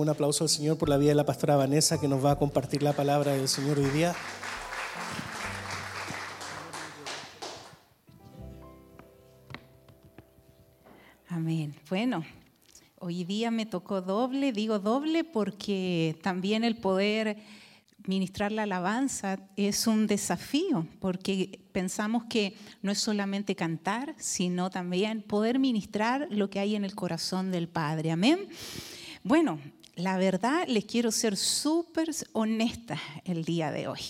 Un 0.00 0.08
aplauso 0.08 0.44
al 0.44 0.48
Señor 0.48 0.78
por 0.78 0.88
la 0.88 0.96
vida 0.96 1.10
de 1.10 1.14
la 1.14 1.26
pastora 1.26 1.56
Vanessa 1.56 2.00
que 2.00 2.08
nos 2.08 2.24
va 2.24 2.30
a 2.30 2.38
compartir 2.38 2.82
la 2.82 2.94
palabra 2.94 3.32
del 3.32 3.48
Señor 3.48 3.78
hoy 3.78 3.90
día. 3.90 4.14
Amén. 11.28 11.74
Bueno, 11.90 12.24
hoy 12.98 13.24
día 13.24 13.50
me 13.50 13.66
tocó 13.66 14.00
doble, 14.00 14.52
digo 14.52 14.78
doble 14.78 15.22
porque 15.22 16.18
también 16.22 16.64
el 16.64 16.78
poder 16.78 17.36
ministrar 18.06 18.52
la 18.52 18.62
alabanza 18.62 19.38
es 19.56 19.86
un 19.86 20.06
desafío, 20.06 20.86
porque 20.98 21.60
pensamos 21.72 22.24
que 22.24 22.56
no 22.80 22.90
es 22.90 22.98
solamente 22.98 23.54
cantar, 23.54 24.14
sino 24.16 24.70
también 24.70 25.20
poder 25.20 25.58
ministrar 25.58 26.26
lo 26.30 26.48
que 26.48 26.58
hay 26.58 26.74
en 26.74 26.86
el 26.86 26.94
corazón 26.94 27.50
del 27.52 27.68
Padre. 27.68 28.12
Amén. 28.12 28.48
Bueno, 29.22 29.60
la 29.96 30.16
verdad 30.16 30.66
les 30.68 30.84
quiero 30.84 31.10
ser 31.10 31.36
súper 31.36 32.10
honesta 32.32 32.98
el 33.24 33.44
día 33.44 33.70
de 33.70 33.88
hoy. 33.88 34.00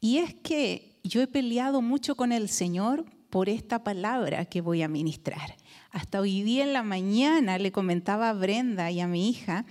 Y 0.00 0.18
es 0.18 0.34
que 0.34 0.98
yo 1.02 1.20
he 1.20 1.26
peleado 1.26 1.82
mucho 1.82 2.14
con 2.14 2.32
el 2.32 2.48
Señor 2.48 3.04
por 3.30 3.48
esta 3.48 3.82
palabra 3.82 4.44
que 4.44 4.60
voy 4.60 4.82
a 4.82 4.88
ministrar. 4.88 5.56
Hasta 5.90 6.20
hoy 6.20 6.42
día 6.42 6.64
en 6.64 6.72
la 6.72 6.82
mañana 6.82 7.58
le 7.58 7.72
comentaba 7.72 8.30
a 8.30 8.34
Brenda 8.34 8.90
y 8.90 9.00
a 9.00 9.06
mi 9.06 9.28
hija, 9.28 9.64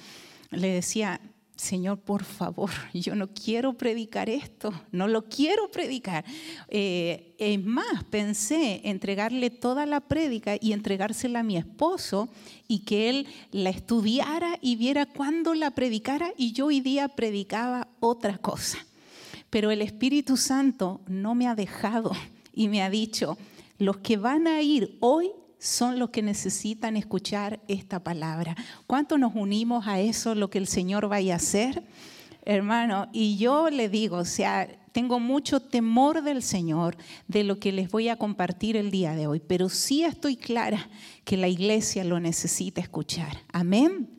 le 0.52 0.70
decía, 0.70 1.22
Señor, 1.58 2.00
por 2.00 2.24
favor, 2.24 2.70
yo 2.94 3.16
no 3.16 3.28
quiero 3.28 3.74
predicar 3.74 4.30
esto, 4.30 4.72
no 4.92 5.08
lo 5.08 5.24
quiero 5.24 5.70
predicar. 5.70 6.24
Eh, 6.70 7.36
es 7.40 7.64
más, 7.64 8.04
pensé 8.12 8.82
entregarle 8.84 9.50
toda 9.50 9.88
la 9.88 10.00
prédica 10.00 10.56
y 10.62 10.74
entregársela 10.74 11.40
a 11.40 11.44
mi 11.44 11.58
esposo 11.58 12.30
y 12.68 12.80
que 12.80 13.10
él 13.10 13.28
la 13.52 13.72
estudiara 13.72 14.60
y 14.62 14.76
viera 14.76 15.08
cuándo 15.08 15.56
la 15.56 15.72
predicara 15.72 16.32
y 16.38 16.52
yo 16.52 16.68
hoy 16.68 16.80
día 16.80 17.10
predicaba 17.10 17.88
otra 18.00 18.38
cosa. 18.38 18.78
Pero 19.50 19.72
el 19.72 19.82
Espíritu 19.82 20.38
Santo 20.38 21.02
no 21.08 21.34
me 21.34 21.48
ha 21.48 21.56
dejado 21.56 22.12
y 22.54 22.68
me 22.68 22.84
ha 22.84 22.90
dicho, 22.92 23.38
los 23.80 23.98
que 23.98 24.18
van 24.18 24.46
a 24.46 24.62
ir 24.62 24.98
hoy 25.00 25.32
son 25.60 26.00
los 26.00 26.10
que 26.10 26.22
necesitan 26.22 26.98
escuchar 26.98 27.60
esta 27.68 28.04
palabra. 28.04 28.56
¿Cuánto 28.86 29.18
nos 29.18 29.36
unimos 29.36 29.88
a 29.88 30.00
eso, 30.00 30.36
lo 30.36 30.50
que 30.50 30.58
el 30.58 30.68
Señor 30.68 31.08
vaya 31.08 31.34
a 31.34 31.38
hacer? 31.38 31.84
Hermano, 32.46 33.10
y 33.12 33.38
yo 33.38 33.70
le 33.70 33.90
digo, 33.90 34.18
o 34.18 34.26
sea, 34.26 34.68
tengo 34.94 35.20
mucho 35.20 35.60
temor 35.60 36.24
del 36.24 36.42
Señor, 36.42 36.96
de 37.28 37.44
lo 37.44 37.60
que 37.60 37.72
les 37.72 37.92
voy 37.92 38.10
a 38.10 38.16
compartir 38.16 38.78
el 38.78 38.90
día 38.90 39.14
de 39.16 39.28
hoy, 39.28 39.42
pero 39.46 39.70
sí 39.70 40.04
estoy 40.04 40.38
clara 40.38 40.90
que 41.26 41.38
la 41.38 41.50
iglesia 41.50 42.04
lo 42.04 42.20
necesita 42.20 42.80
escuchar. 42.80 43.44
Amén. 43.52 44.10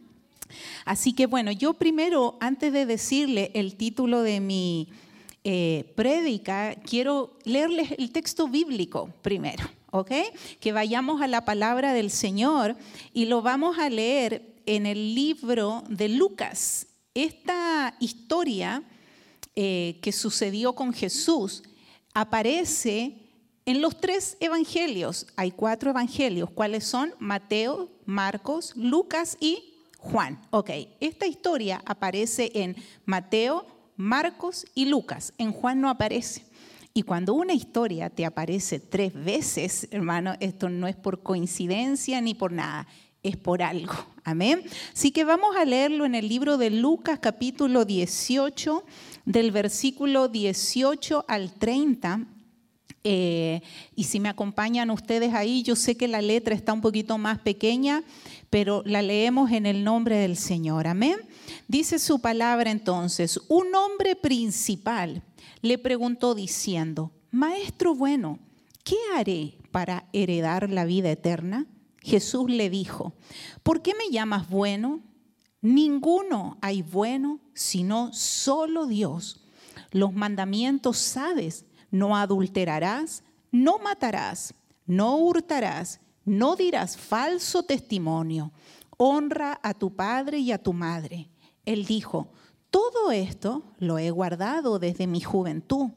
Así 0.85 1.15
que 1.15 1.27
bueno, 1.27 1.53
yo 1.53 1.75
primero, 1.75 2.37
antes 2.41 2.73
de 2.73 2.87
decirle 2.87 3.51
el 3.55 3.77
título 3.77 4.23
de 4.23 4.41
mi 4.41 4.89
eh, 5.45 5.93
prédica, 5.97 6.75
quiero 6.75 7.39
leerles 7.45 7.93
el 7.93 8.13
texto 8.13 8.49
bíblico 8.49 9.11
primero. 9.23 9.78
Que 10.61 10.73
vayamos 10.73 11.23
a 11.23 11.27
la 11.27 11.45
palabra 11.45 11.93
del 11.93 12.11
Señor 12.11 12.77
y 13.13 13.27
lo 13.27 13.43
vamos 13.43 13.79
a 13.79 13.89
leer 13.89 14.55
en 14.67 14.87
el 14.87 15.15
libro 15.15 15.85
de 15.89 16.09
Lucas. 16.09 16.87
Esta 17.15 17.97
historia 18.01 18.83
eh, 19.57 19.99
que 20.03 20.13
sucedió 20.13 20.75
con 20.75 20.93
Jesús 20.93 21.63
aparece 22.15 23.29
en 23.65 23.81
los 23.81 24.01
tres 24.01 24.37
evangelios. 24.41 25.27
Hay 25.37 25.51
cuatro 25.51 25.91
evangelios. 25.91 26.51
¿Cuáles 26.51 26.85
son? 26.85 27.13
Mateo, 27.19 27.91
Marcos, 28.07 28.73
Lucas 28.77 29.37
y 29.41 29.75
Juan. 29.99 30.41
Ok, 30.51 30.71
esta 31.01 31.27
historia 31.27 31.83
aparece 31.85 32.51
en 32.55 32.77
Mateo, 33.05 33.67
Marcos 33.97 34.65
y 34.75 34.87
Lucas. 34.87 35.33
En 35.39 35.53
Juan 35.53 35.81
no 35.81 35.91
aparece. 35.91 36.48
Y 36.99 37.05
cuando 37.05 37.33
una 37.33 37.53
historia 37.53 38.11
te 38.11 38.27
aparece 38.27 38.81
tres 38.81 39.15
veces, 39.15 39.87
hermano, 39.93 40.35
esto 40.41 40.69
no 40.69 40.89
es 40.89 40.97
por 40.97 41.23
coincidencia 41.23 42.21
ni 42.21 42.35
por 42.35 42.51
nada, 42.51 42.89
es 43.23 43.37
por 43.37 43.63
algo. 43.63 43.95
Amén. 44.25 44.65
Así 44.93 45.13
que 45.13 45.23
vamos 45.23 45.55
a 45.55 45.65
leerlo 45.65 46.07
en 46.07 46.17
el 46.17 46.29
libro 46.29 46.59
de 46.59 46.71
Lucas 46.71 47.21
capítulo 47.21 47.85
18, 47.85 48.85
del 49.27 49.53
versículo 49.53 50.27
18 50.27 51.25
al 51.29 51.53
30. 51.53 52.27
Eh, 53.05 53.61
y 53.95 54.03
si 54.03 54.19
me 54.19 54.29
acompañan 54.29 54.91
ustedes 54.91 55.35
ahí, 55.35 55.63
yo 55.63 55.77
sé 55.77 55.97
que 55.97 56.09
la 56.09 56.21
letra 56.21 56.53
está 56.53 56.73
un 56.73 56.81
poquito 56.81 57.17
más 57.17 57.39
pequeña, 57.39 58.03
pero 58.51 58.83
la 58.85 59.03
leemos 59.03 59.53
en 59.53 59.67
el 59.67 59.85
nombre 59.85 60.17
del 60.17 60.37
Señor. 60.37 60.89
Amén. 60.89 61.21
Dice 61.69 62.01
su 62.01 62.21
palabra 62.21 62.73
entonces, 62.73 63.39
un 63.47 63.73
hombre 63.77 64.17
principal 64.17 65.23
le 65.61 65.79
preguntó 65.79 66.35
diciendo, 66.35 67.13
Maestro 67.31 67.95
bueno, 67.95 68.39
¿qué 68.85 68.97
haré 69.15 69.59
para 69.71 70.09
heredar 70.13 70.71
la 70.71 70.85
vida 70.85 71.11
eterna? 71.11 71.67
Jesús 72.01 72.51
le 72.51 72.71
dijo, 72.71 73.15
¿por 73.63 73.83
qué 73.83 73.95
me 73.95 74.11
llamas 74.11 74.49
bueno? 74.49 75.03
Ninguno 75.61 76.57
hay 76.61 76.83
bueno 76.83 77.41
sino 77.53 78.13
solo 78.13 78.87
Dios. 78.87 79.45
Los 79.91 80.13
mandamientos 80.13 80.99
sabes, 80.99 81.65
no 81.91 82.17
adulterarás, 82.17 83.25
no 83.51 83.79
matarás, 83.79 84.55
no 84.87 85.17
hurtarás, 85.17 86.01
no 86.25 86.57
dirás 86.57 86.97
falso 86.97 87.63
testimonio, 87.63 88.53
honra 88.97 89.59
a 89.63 89.75
tu 89.75 89.95
padre 89.95 90.39
y 90.39 90.53
a 90.53 90.63
tu 90.63 90.73
madre. 90.73 91.31
Él 91.65 91.85
dijo, 91.85 92.33
todo 92.71 93.11
esto 93.11 93.63
lo 93.79 93.99
he 93.99 94.11
guardado 94.11 94.79
desde 94.79 95.07
mi 95.07 95.21
juventud. 95.21 95.91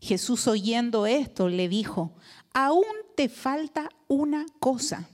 Jesús 0.00 0.46
oyendo 0.48 1.06
esto 1.06 1.48
le 1.48 1.68
dijo, 1.68 2.12
aún 2.52 2.84
te 3.16 3.28
falta 3.28 3.88
una 4.08 4.46
cosa. 4.58 5.08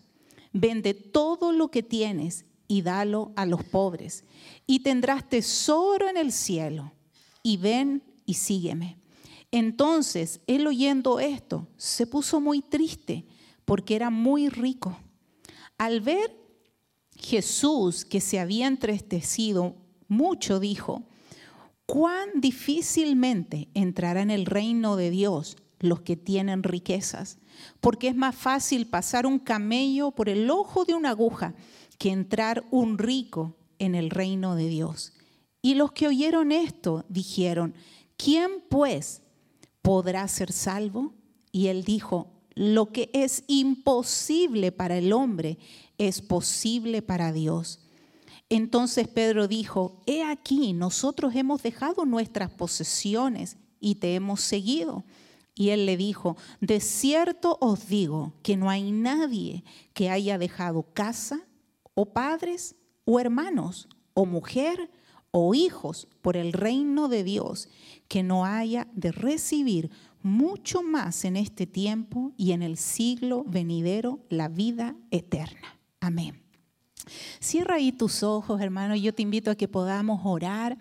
Vende 0.53 0.95
todo 0.95 1.53
lo 1.53 1.71
que 1.71 1.83
tienes 1.83 2.45
y 2.67 2.83
dalo 2.83 3.33
a 3.37 3.47
los 3.47 3.65
pobres, 3.65 4.25
y 4.67 4.81
tendrás 4.81 5.29
tesoro 5.29 6.09
en 6.09 6.19
el 6.19 6.33
cielo. 6.33 6.93
Y 7.43 7.57
ven 7.57 8.03
y 8.27 8.35
sígueme. 8.35 8.99
Entonces 9.51 10.41
él 10.47 10.67
oyendo 10.67 11.21
esto 11.21 11.67
se 11.79 12.07
puso 12.07 12.41
muy 12.41 12.61
triste 12.61 13.27
porque 13.65 13.97
era 13.97 14.11
muy 14.11 14.49
rico. 14.51 14.99
Al 15.79 16.01
ver 16.01 16.37
Jesús 17.17 18.05
que 18.05 18.21
se 18.21 18.39
había 18.39 18.67
entristecido 18.67 19.77
mucho 20.09 20.59
dijo, 20.59 21.05
cuán 21.87 22.29
difícilmente 22.41 23.69
entrará 23.75 24.23
en 24.23 24.31
el 24.31 24.47
reino 24.47 24.97
de 24.97 25.11
Dios 25.11 25.57
los 25.81 26.01
que 26.01 26.17
tienen 26.17 26.63
riquezas, 26.63 27.39
porque 27.81 28.09
es 28.09 28.17
más 28.17 28.35
fácil 28.35 28.87
pasar 28.87 29.27
un 29.27 29.39
camello 29.39 30.11
por 30.11 30.29
el 30.29 30.51
ojo 30.51 30.85
de 30.85 30.95
una 30.95 31.11
aguja 31.11 31.55
que 31.99 32.11
entrar 32.11 32.65
un 32.71 32.99
rico 32.99 33.57
en 33.79 33.95
el 33.95 34.11
reino 34.11 34.55
de 34.57 34.69
Dios. 34.69 35.13
Y 35.63 35.75
los 35.75 35.93
que 35.93 36.09
oyeron 36.09 36.53
esto 36.53 37.05
dijeron, 37.09 37.75
¿quién 38.17 38.63
pues 38.69 39.23
podrá 39.83 40.27
ser 40.29 40.53
salvo? 40.53 41.15
Y 41.53 41.69
él 41.69 41.85
dijo, 41.85 42.33
lo 42.55 42.93
que 42.93 43.11
es 43.13 43.45
imposible 43.47 44.73
para 44.73 44.99
el 44.99 45.13
hombre 45.13 45.59
es 45.97 46.23
posible 46.23 47.03
para 47.03 47.33
Dios. 47.33 47.81
Entonces 48.51 49.09
Pedro 49.09 49.47
dijo, 49.47 50.01
he 50.07 50.23
aquí, 50.23 50.73
nosotros 50.73 51.35
hemos 51.35 51.63
dejado 51.63 52.07
nuestras 52.07 52.51
posesiones 52.51 53.57
y 53.79 53.97
te 53.97 54.15
hemos 54.15 54.41
seguido. 54.41 55.05
Y 55.55 55.71
él 55.71 55.87
le 55.87 55.97
dijo, 55.97 56.37
de 56.61 56.81
cierto 56.81 57.59
os 57.61 57.89
digo 57.89 58.33
que 58.43 58.57
no 58.57 58.71
hay 58.71 58.93
nadie 58.93 59.65
que 59.93 60.09
haya 60.09 60.39
dejado 60.39 60.87
casa 60.95 61.41
o 61.95 62.07
padres 62.07 62.77
o 63.05 63.19
hermanos 63.19 63.89
o 64.15 64.25
mujer 64.25 64.91
o 65.31 65.55
hijos 65.55 66.09
por 66.23 66.37
el 66.37 66.53
reino 66.53 67.09
de 67.09 67.25
Dios 67.25 67.69
que 68.07 68.23
no 68.23 68.45
haya 68.45 68.87
de 68.95 69.13
recibir 69.13 69.91
mucho 70.23 70.83
más 70.83 71.25
en 71.25 71.37
este 71.37 71.67
tiempo 71.67 72.33
y 72.37 72.53
en 72.53 72.63
el 72.63 72.77
siglo 72.77 73.45
venidero 73.47 74.21
la 74.29 74.49
vida 74.49 74.97
eterna. 75.11 75.79
Amén. 76.01 76.48
Cierra 77.41 77.77
ahí 77.77 77.93
tus 77.93 78.23
ojos, 78.23 78.61
hermano, 78.61 78.95
y 78.95 79.03
yo 79.03 79.15
te 79.15 79.23
invito 79.23 79.51
a 79.51 79.55
que 79.55 79.69
podamos 79.69 80.21
orar 80.25 80.77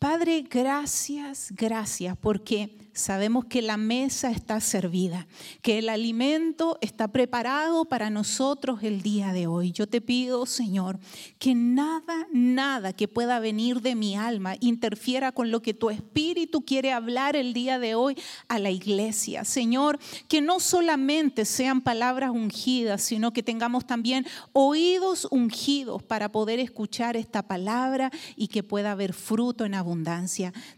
Padre, 0.00 0.46
gracias, 0.48 1.52
gracias, 1.54 2.16
porque 2.16 2.74
sabemos 2.94 3.44
que 3.44 3.60
la 3.60 3.76
mesa 3.76 4.30
está 4.30 4.58
servida, 4.60 5.26
que 5.60 5.78
el 5.78 5.90
alimento 5.90 6.78
está 6.80 7.08
preparado 7.08 7.84
para 7.84 8.08
nosotros 8.08 8.82
el 8.82 9.02
día 9.02 9.34
de 9.34 9.46
hoy. 9.46 9.72
Yo 9.72 9.86
te 9.86 10.00
pido, 10.00 10.46
Señor, 10.46 10.98
que 11.38 11.54
nada, 11.54 12.26
nada 12.32 12.94
que 12.94 13.08
pueda 13.08 13.40
venir 13.40 13.82
de 13.82 13.94
mi 13.94 14.16
alma 14.16 14.56
interfiera 14.60 15.32
con 15.32 15.50
lo 15.50 15.60
que 15.60 15.74
tu 15.74 15.90
Espíritu 15.90 16.64
quiere 16.64 16.92
hablar 16.92 17.36
el 17.36 17.52
día 17.52 17.78
de 17.78 17.94
hoy 17.94 18.16
a 18.48 18.58
la 18.58 18.70
iglesia. 18.70 19.44
Señor, 19.44 19.98
que 20.28 20.40
no 20.40 20.60
solamente 20.60 21.44
sean 21.44 21.82
palabras 21.82 22.30
ungidas, 22.30 23.02
sino 23.02 23.34
que 23.34 23.42
tengamos 23.42 23.86
también 23.86 24.26
oídos 24.54 25.28
ungidos 25.30 26.02
para 26.02 26.32
poder 26.32 26.58
escuchar 26.58 27.18
esta 27.18 27.42
palabra 27.42 28.10
y 28.34 28.48
que 28.48 28.62
pueda 28.62 28.92
haber 28.92 29.12
fruto 29.12 29.66
en 29.66 29.74
abundancia. 29.74 29.89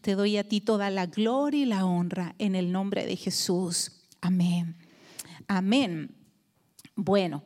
Te 0.01 0.15
doy 0.15 0.37
a 0.37 0.45
ti 0.45 0.61
toda 0.61 0.91
la 0.91 1.07
gloria 1.07 1.63
y 1.63 1.67
la 1.67 1.85
honra 1.85 2.35
en 2.39 2.55
el 2.55 2.73
nombre 2.73 3.05
de 3.07 3.17
Jesús. 3.17 3.93
Amén. 4.21 4.77
Amén. 5.47 6.15
Bueno, 6.95 7.43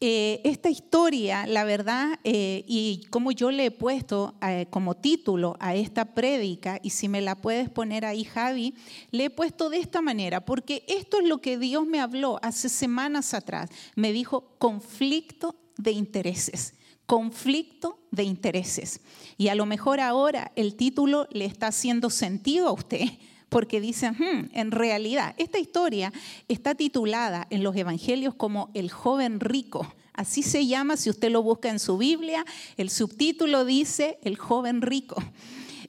eh, 0.00 0.40
esta 0.44 0.70
historia, 0.70 1.46
la 1.46 1.64
verdad, 1.64 2.18
eh, 2.24 2.64
y 2.66 3.02
como 3.10 3.32
yo 3.32 3.50
le 3.50 3.66
he 3.66 3.70
puesto 3.70 4.34
eh, 4.46 4.66
como 4.70 4.94
título 4.94 5.56
a 5.60 5.74
esta 5.74 6.14
prédica, 6.14 6.80
y 6.82 6.90
si 6.90 7.08
me 7.08 7.20
la 7.20 7.36
puedes 7.36 7.68
poner 7.68 8.04
ahí, 8.04 8.24
Javi, 8.24 8.74
le 9.10 9.26
he 9.26 9.30
puesto 9.30 9.70
de 9.70 9.78
esta 9.78 10.00
manera, 10.00 10.44
porque 10.44 10.84
esto 10.88 11.20
es 11.20 11.28
lo 11.28 11.38
que 11.38 11.58
Dios 11.58 11.86
me 11.86 12.00
habló 12.00 12.38
hace 12.42 12.68
semanas 12.68 13.34
atrás. 13.34 13.70
Me 13.94 14.12
dijo 14.12 14.56
conflicto 14.58 15.54
de 15.76 15.92
intereses 15.92 16.73
conflicto 17.06 17.98
de 18.10 18.24
intereses. 18.24 19.00
Y 19.36 19.48
a 19.48 19.54
lo 19.54 19.66
mejor 19.66 20.00
ahora 20.00 20.52
el 20.56 20.74
título 20.74 21.28
le 21.30 21.44
está 21.44 21.68
haciendo 21.68 22.10
sentido 22.10 22.68
a 22.68 22.72
usted, 22.72 23.06
porque 23.48 23.80
dicen, 23.80 24.14
hmm, 24.14 24.50
en 24.52 24.70
realidad, 24.70 25.34
esta 25.38 25.58
historia 25.58 26.12
está 26.48 26.74
titulada 26.74 27.46
en 27.50 27.62
los 27.62 27.76
evangelios 27.76 28.34
como 28.34 28.70
El 28.74 28.90
joven 28.90 29.38
rico. 29.40 29.86
Así 30.12 30.42
se 30.42 30.66
llama 30.66 30.96
si 30.96 31.10
usted 31.10 31.30
lo 31.30 31.42
busca 31.42 31.68
en 31.70 31.78
su 31.78 31.98
Biblia. 31.98 32.44
El 32.76 32.90
subtítulo 32.90 33.64
dice 33.64 34.18
El 34.22 34.36
joven 34.36 34.80
rico. 34.80 35.22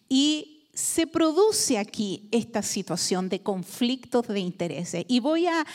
Y 0.10 0.55
se 0.76 1.08
produce 1.08 1.78
aquí 1.78 2.28
esta 2.32 2.62
situación 2.62 3.30
de 3.30 3.40
conflictos 3.40 4.28
de 4.28 4.42
intereses. 4.42 5.06
Y 5.08 5.22
voy 5.22 5.48
a, 5.48 5.66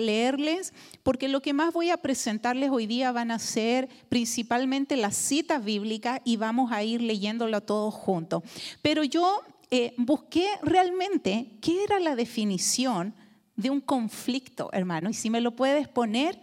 leerles, 0.00 0.72
porque 1.02 1.28
lo 1.28 1.42
que 1.42 1.52
más 1.52 1.74
voy 1.74 1.90
a 1.90 1.96
presentarles 1.96 2.70
hoy 2.70 2.86
día 2.86 3.10
van 3.10 3.32
a 3.32 3.40
ser 3.40 3.88
principalmente 4.08 4.96
las 4.96 5.16
citas 5.16 5.64
bíblicas 5.64 6.20
y 6.24 6.36
vamos 6.36 6.70
a 6.70 6.84
ir 6.84 7.02
leyéndolo 7.02 7.60
todos 7.60 7.92
juntos. 7.92 8.44
Pero 8.82 9.02
yo 9.02 9.42
eh, 9.72 9.94
busqué 9.98 10.46
realmente 10.62 11.50
qué 11.60 11.82
era 11.82 11.98
la 11.98 12.14
definición 12.14 13.12
de 13.56 13.70
un 13.70 13.80
conflicto, 13.80 14.70
hermano. 14.72 15.10
Y 15.10 15.14
si 15.14 15.28
me 15.28 15.40
lo 15.40 15.56
puedes 15.56 15.88
poner. 15.88 16.38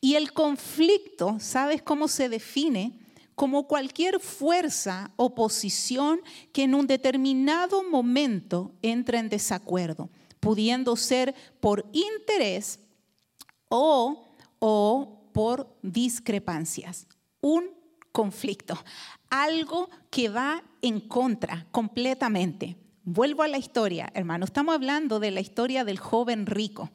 Y 0.00 0.14
el 0.14 0.32
conflicto, 0.32 1.36
¿sabes 1.40 1.82
cómo 1.82 2.06
se 2.06 2.28
define? 2.28 3.01
Como 3.42 3.66
cualquier 3.66 4.20
fuerza 4.20 5.10
o 5.16 5.34
posición 5.34 6.20
que 6.52 6.62
en 6.62 6.76
un 6.76 6.86
determinado 6.86 7.82
momento 7.82 8.70
entra 8.82 9.18
en 9.18 9.28
desacuerdo, 9.28 10.10
pudiendo 10.38 10.94
ser 10.94 11.34
por 11.58 11.84
interés 11.92 12.78
o, 13.68 14.32
o 14.60 15.28
por 15.32 15.76
discrepancias. 15.82 17.08
Un 17.40 17.64
conflicto, 18.12 18.78
algo 19.28 19.90
que 20.08 20.28
va 20.28 20.62
en 20.80 21.00
contra 21.00 21.66
completamente. 21.72 22.76
Vuelvo 23.02 23.42
a 23.42 23.48
la 23.48 23.58
historia, 23.58 24.08
hermano. 24.14 24.44
Estamos 24.44 24.72
hablando 24.72 25.18
de 25.18 25.32
la 25.32 25.40
historia 25.40 25.84
del 25.84 25.98
joven 25.98 26.46
rico. 26.46 26.90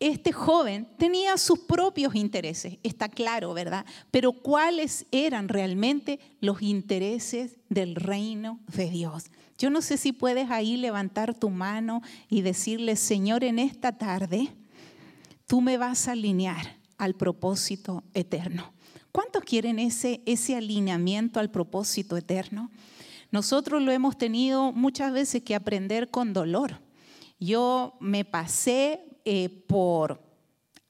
Este 0.00 0.32
joven 0.32 0.86
tenía 0.96 1.36
sus 1.38 1.58
propios 1.58 2.14
intereses, 2.14 2.78
está 2.84 3.08
claro, 3.08 3.52
¿verdad? 3.52 3.84
Pero 4.12 4.32
¿cuáles 4.32 5.06
eran 5.10 5.48
realmente 5.48 6.20
los 6.40 6.62
intereses 6.62 7.56
del 7.68 7.96
reino 7.96 8.60
de 8.68 8.90
Dios? 8.90 9.24
Yo 9.58 9.70
no 9.70 9.82
sé 9.82 9.96
si 9.96 10.12
puedes 10.12 10.50
ahí 10.50 10.76
levantar 10.76 11.34
tu 11.34 11.50
mano 11.50 12.00
y 12.30 12.42
decirle, 12.42 12.94
Señor, 12.94 13.42
en 13.42 13.58
esta 13.58 13.98
tarde, 13.98 14.54
tú 15.48 15.60
me 15.60 15.78
vas 15.78 16.06
a 16.06 16.12
alinear 16.12 16.76
al 16.96 17.14
propósito 17.14 18.04
eterno. 18.14 18.72
¿Cuántos 19.10 19.42
quieren 19.42 19.80
ese, 19.80 20.22
ese 20.26 20.54
alineamiento 20.54 21.40
al 21.40 21.50
propósito 21.50 22.16
eterno? 22.16 22.70
Nosotros 23.32 23.82
lo 23.82 23.90
hemos 23.90 24.16
tenido 24.16 24.70
muchas 24.70 25.12
veces 25.12 25.42
que 25.42 25.56
aprender 25.56 26.08
con 26.08 26.32
dolor. 26.32 26.80
Yo 27.40 27.96
me 28.00 28.24
pasé 28.24 29.07
eh, 29.30 29.50
por 29.66 30.22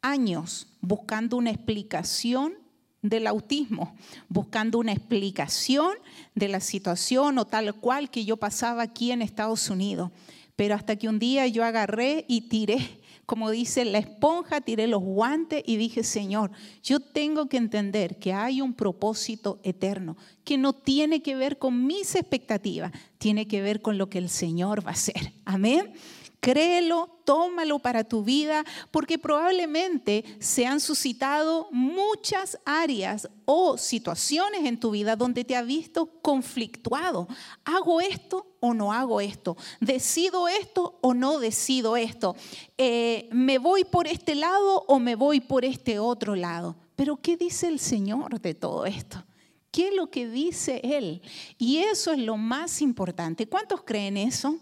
años 0.01 0.69
buscando 0.81 1.37
una 1.37 1.51
explicación 1.51 2.55
del 3.03 3.27
autismo, 3.27 3.97
buscando 4.29 4.79
una 4.79 4.93
explicación 4.93 5.95
de 6.37 6.47
la 6.47 6.61
situación 6.61 7.39
o 7.39 7.47
tal 7.47 7.75
cual 7.75 8.11
que 8.11 8.25
yo 8.25 8.37
pasaba 8.37 8.83
aquí 8.83 9.11
en 9.11 9.23
Estados 9.23 9.71
Unidos. 9.71 10.13
Pero 10.55 10.77
hasta 10.77 10.95
que 10.95 11.09
un 11.09 11.19
día 11.19 11.49
yo 11.49 11.65
agarré 11.65 12.27
y 12.29 12.43
tiré 12.43 13.01
como 13.29 13.51
dice 13.51 13.85
la 13.85 13.99
esponja, 13.99 14.63
tiré 14.63 14.87
los 14.87 15.03
guantes 15.03 15.63
y 15.67 15.77
dije, 15.77 16.03
Señor, 16.03 16.51
yo 16.83 16.99
tengo 16.99 17.47
que 17.47 17.59
entender 17.59 18.19
que 18.19 18.33
hay 18.33 18.63
un 18.63 18.73
propósito 18.73 19.61
eterno, 19.65 20.17
que 20.45 20.57
no 20.57 20.73
tiene 20.73 21.21
que 21.21 21.37
ver 21.37 21.59
con 21.59 21.87
mis 21.87 22.15
expectativas, 22.15 22.91
tiene 23.19 23.47
que 23.47 23.61
ver 23.61 23.83
con 23.83 23.99
lo 23.99 24.09
que 24.09 24.17
el 24.17 24.31
Señor 24.31 24.83
va 24.83 24.93
a 24.93 24.95
hacer. 24.95 25.35
Amén. 25.45 25.93
Créelo, 26.41 27.21
tómalo 27.25 27.81
para 27.81 28.05
tu 28.05 28.23
vida, 28.23 28.65
porque 28.93 29.19
probablemente 29.19 30.25
se 30.39 30.67
han 30.67 30.79
suscitado 30.79 31.69
muchas 31.73 32.59
áreas 32.65 33.29
o 33.45 33.77
situaciones 33.77 34.65
en 34.65 34.79
tu 34.79 34.93
vida 34.93 35.17
donde 35.17 35.45
te 35.45 35.57
ha 35.57 35.63
visto 35.63 36.07
conflictuado. 36.23 37.27
¿Hago 37.65 38.01
esto 38.01 38.47
o 38.61 38.73
no 38.73 38.93
hago 38.93 39.21
esto? 39.21 39.57
¿Decido 39.81 40.47
esto 40.47 40.99
o 41.01 41.13
no 41.13 41.41
decido 41.41 41.97
esto? 41.97 42.37
Eh, 42.77 43.29
¿Me 43.33 43.59
voy 43.59 43.85
por 43.85 44.07
este 44.07 44.37
lado 44.37 44.85
o 44.87 45.01
me 45.01 45.17
voy 45.17 45.41
por 45.41 45.65
este 45.65 45.99
otro 45.99 46.37
lado? 46.37 46.77
Pero 46.95 47.17
¿qué 47.17 47.37
dice 47.37 47.67
el 47.67 47.81
Señor 47.81 48.41
de 48.41 48.55
todo 48.55 48.87
esto? 48.87 49.25
¿Qué 49.73 49.89
es 49.89 49.95
lo 49.95 50.09
que 50.09 50.29
dice 50.29 50.81
Él? 50.85 51.21
Y 51.59 51.79
eso 51.79 52.13
es 52.13 52.19
lo 52.21 52.37
más 52.37 52.81
importante. 52.81 53.49
¿Cuántos 53.49 53.83
creen 53.83 54.17
eso? 54.17 54.59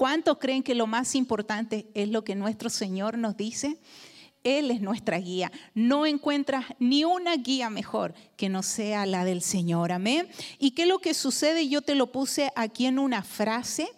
¿Cuántos 0.00 0.38
creen 0.38 0.62
que 0.62 0.74
lo 0.74 0.86
más 0.86 1.14
importante 1.14 1.90
es 1.92 2.08
lo 2.08 2.24
que 2.24 2.34
nuestro 2.34 2.70
Señor 2.70 3.18
nos 3.18 3.36
dice? 3.36 3.76
Él 4.44 4.70
es 4.70 4.80
nuestra 4.80 5.18
guía. 5.18 5.52
No 5.74 6.06
encuentras 6.06 6.64
ni 6.78 7.04
una 7.04 7.36
guía 7.36 7.68
mejor 7.68 8.14
que 8.38 8.48
no 8.48 8.62
sea 8.62 9.04
la 9.04 9.26
del 9.26 9.42
Señor. 9.42 9.92
Amén. 9.92 10.26
¿Y 10.58 10.70
qué 10.70 10.84
es 10.84 10.88
lo 10.88 11.00
que 11.00 11.12
sucede? 11.12 11.68
Yo 11.68 11.82
te 11.82 11.94
lo 11.94 12.12
puse 12.12 12.50
aquí 12.56 12.86
en 12.86 12.98
una 12.98 13.22
frase. 13.22 13.90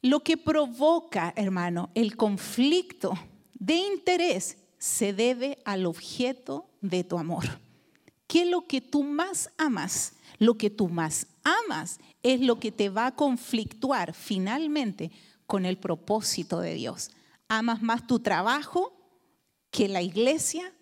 Lo 0.00 0.20
que 0.20 0.38
provoca, 0.38 1.34
hermano, 1.36 1.90
el 1.94 2.16
conflicto 2.16 3.12
de 3.52 3.74
interés 3.74 4.56
se 4.78 5.12
debe 5.12 5.58
al 5.66 5.84
objeto 5.84 6.70
de 6.80 7.04
tu 7.04 7.18
amor. 7.18 7.44
¿Qué 8.26 8.44
es 8.44 8.48
lo 8.48 8.62
que 8.66 8.80
tú 8.80 9.04
más 9.04 9.50
amas? 9.58 10.14
Lo 10.38 10.54
que 10.56 10.70
tú 10.70 10.88
más 10.88 11.26
amas 11.44 12.00
es 12.26 12.40
lo 12.40 12.58
que 12.58 12.72
te 12.72 12.88
va 12.88 13.06
a 13.06 13.14
conflictuar 13.14 14.12
finalmente 14.12 15.12
con 15.46 15.64
el 15.64 15.78
propósito 15.78 16.58
de 16.58 16.74
Dios. 16.74 17.10
Amas 17.48 17.82
más 17.82 18.06
tu 18.06 18.18
trabajo 18.18 18.92
que 19.70 19.88
la 19.88 20.02
iglesia, 20.02 20.72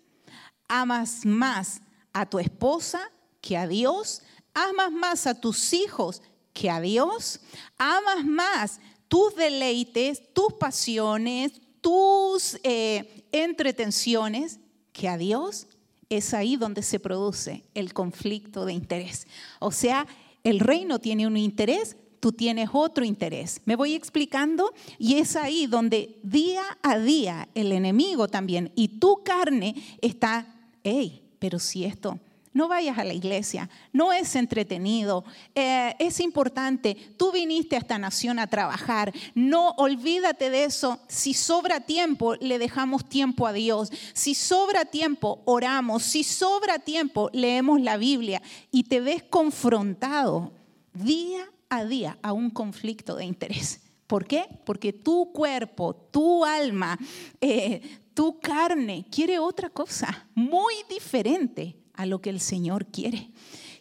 amas 0.67 1.23
más 1.23 1.81
a 2.13 2.27
tu 2.27 2.39
esposa 2.39 3.11
que 3.41 3.57
a 3.57 3.67
Dios, 3.67 4.23
amas 4.55 4.91
más 4.91 5.27
a 5.27 5.39
tus 5.39 5.73
hijos 5.73 6.23
que 6.51 6.71
a 6.71 6.81
Dios, 6.81 7.41
amas 7.77 8.25
más 8.25 8.79
tus 9.07 9.35
deleites, 9.35 10.33
tus 10.33 10.53
pasiones, 10.53 11.51
tus 11.79 12.59
eh, 12.63 13.27
entretenciones 13.31 14.59
que 14.91 15.07
a 15.07 15.17
Dios 15.17 15.67
es 16.09 16.33
ahí 16.33 16.55
donde 16.55 16.81
se 16.81 16.99
produce 16.99 17.65
el 17.75 17.93
conflicto 17.93 18.65
de 18.65 18.73
interés. 18.73 19.27
O 19.59 19.71
sea, 19.71 20.07
el 20.45 20.59
reino 20.59 20.99
tiene 20.99 21.27
un 21.27 21.35
interés, 21.35 21.97
tú 22.19 22.31
tienes 22.31 22.69
otro 22.71 23.03
interés. 23.03 23.61
Me 23.65 23.75
voy 23.75 23.95
explicando 23.95 24.73
y 24.99 25.15
es 25.15 25.35
ahí 25.35 25.65
donde 25.65 26.19
día 26.23 26.63
a 26.83 26.97
día 26.99 27.49
el 27.55 27.71
enemigo 27.71 28.27
también 28.27 28.71
y 28.75 28.99
tu 28.99 29.23
carne 29.23 29.75
está, 30.01 30.47
hey, 30.83 31.23
pero 31.39 31.57
si 31.59 31.83
esto 31.83 32.19
no 32.55 32.69
vayas 32.69 32.97
a 32.97 33.03
la 33.03 33.13
iglesia, 33.13 33.69
no 33.91 34.13
es 34.13 34.33
entretenido, 34.33 35.25
eh, 35.53 35.93
es 35.99 36.21
importante, 36.21 36.95
tú 37.17 37.33
viniste 37.33 37.75
a 37.75 37.79
esta 37.79 37.99
nación 37.99 38.39
a 38.39 38.47
trabajar, 38.47 39.13
no 39.35 39.71
olvídate 39.71 40.49
de 40.49 40.63
eso, 40.63 41.01
si 41.09 41.33
sobra 41.33 41.81
tiempo, 41.81 42.35
le 42.35 42.57
dejamos 42.57 43.09
tiempo 43.09 43.45
a 43.45 43.51
Dios, 43.51 43.91
si 44.13 44.35
sobra 44.35 44.85
tiempo, 44.85 45.41
oramos, 45.43 46.03
si 46.03 46.23
sobra 46.23 46.79
tiempo, 46.79 47.29
leemos 47.33 47.81
la 47.81 47.97
Biblia 47.97 48.41
y 48.71 48.83
te 48.83 49.01
ves 49.01 49.21
confrontado 49.21 50.53
día 50.93 51.45
a 51.67 51.83
día 51.83 52.17
a 52.21 52.31
un 52.31 52.49
conflicto 52.49 53.17
de 53.17 53.25
interés. 53.25 53.81
¿Por 54.07 54.25
qué? 54.25 54.45
Porque 54.65 54.93
tu 54.93 55.33
cuerpo, 55.33 55.93
tu 55.93 56.45
alma, 56.45 56.97
eh, 57.41 57.81
tu 58.13 58.39
carne 58.39 59.05
quiere 59.11 59.39
otra 59.39 59.69
cosa 59.69 60.29
muy 60.35 60.73
diferente 60.89 61.84
a 61.95 62.05
lo 62.05 62.21
que 62.21 62.29
el 62.29 62.39
Señor 62.39 62.87
quiere. 62.87 63.31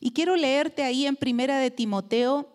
Y 0.01 0.13
quiero 0.13 0.37
leerte 0.37 0.83
ahí 0.83 1.07
en 1.07 1.17
Primera 1.17 1.59
de 1.59 1.71
Timoteo 1.71 2.51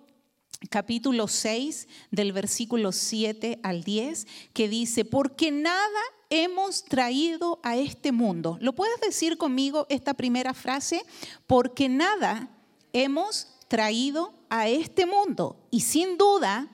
capítulo 0.69 1.27
6 1.27 1.87
del 2.11 2.33
versículo 2.33 2.91
7 2.91 3.59
al 3.63 3.83
10 3.83 4.27
que 4.53 4.67
dice, 4.67 5.05
porque 5.05 5.51
nada 5.51 6.01
hemos 6.29 6.83
traído 6.83 7.59
a 7.63 7.77
este 7.77 8.11
mundo. 8.11 8.57
¿Lo 8.61 8.73
puedes 8.73 8.99
decir 9.01 9.37
conmigo 9.37 9.87
esta 9.89 10.13
primera 10.13 10.53
frase? 10.53 11.03
Porque 11.47 11.89
nada 11.89 12.49
hemos 12.93 13.47
traído 13.67 14.33
a 14.49 14.67
este 14.67 15.05
mundo 15.05 15.57
y 15.71 15.81
sin 15.81 16.17
duda 16.17 16.67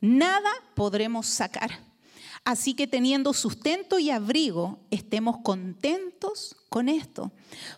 nada 0.00 0.50
podremos 0.74 1.26
sacar. 1.26 1.93
Así 2.44 2.74
que 2.74 2.86
teniendo 2.86 3.32
sustento 3.32 3.98
y 3.98 4.10
abrigo, 4.10 4.78
estemos 4.90 5.38
contentos 5.42 6.56
con 6.68 6.88
esto, 6.88 7.32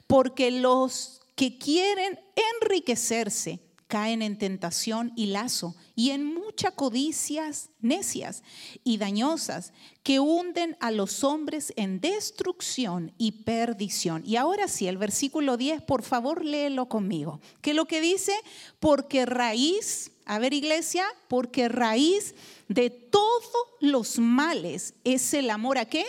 porque 0.06 0.50
los 0.50 1.20
que 1.36 1.56
quieren 1.58 2.18
enriquecerse 2.60 3.60
caen 3.86 4.22
en 4.22 4.36
tentación 4.36 5.12
y 5.14 5.26
lazo 5.26 5.76
y 5.94 6.10
en 6.10 6.24
muchas 6.24 6.72
codicias 6.72 7.70
necias 7.80 8.42
y 8.82 8.98
dañosas 8.98 9.72
que 10.02 10.18
hunden 10.18 10.76
a 10.80 10.90
los 10.90 11.22
hombres 11.22 11.72
en 11.76 12.00
destrucción 12.00 13.12
y 13.16 13.44
perdición. 13.44 14.22
Y 14.26 14.36
ahora 14.36 14.66
sí, 14.66 14.88
el 14.88 14.98
versículo 14.98 15.56
10, 15.56 15.82
por 15.82 16.02
favor, 16.02 16.44
léelo 16.44 16.88
conmigo. 16.88 17.40
Que 17.60 17.74
lo 17.74 17.84
que 17.84 18.00
dice, 18.00 18.32
porque 18.80 19.24
raíz, 19.24 20.10
a 20.26 20.38
ver 20.38 20.52
iglesia, 20.52 21.06
porque 21.28 21.68
raíz 21.68 22.34
de 22.68 22.90
todos 22.90 23.52
los 23.80 24.18
males 24.18 24.94
es 25.04 25.32
el 25.34 25.50
amor 25.50 25.78
a 25.78 25.86
qué? 25.86 26.04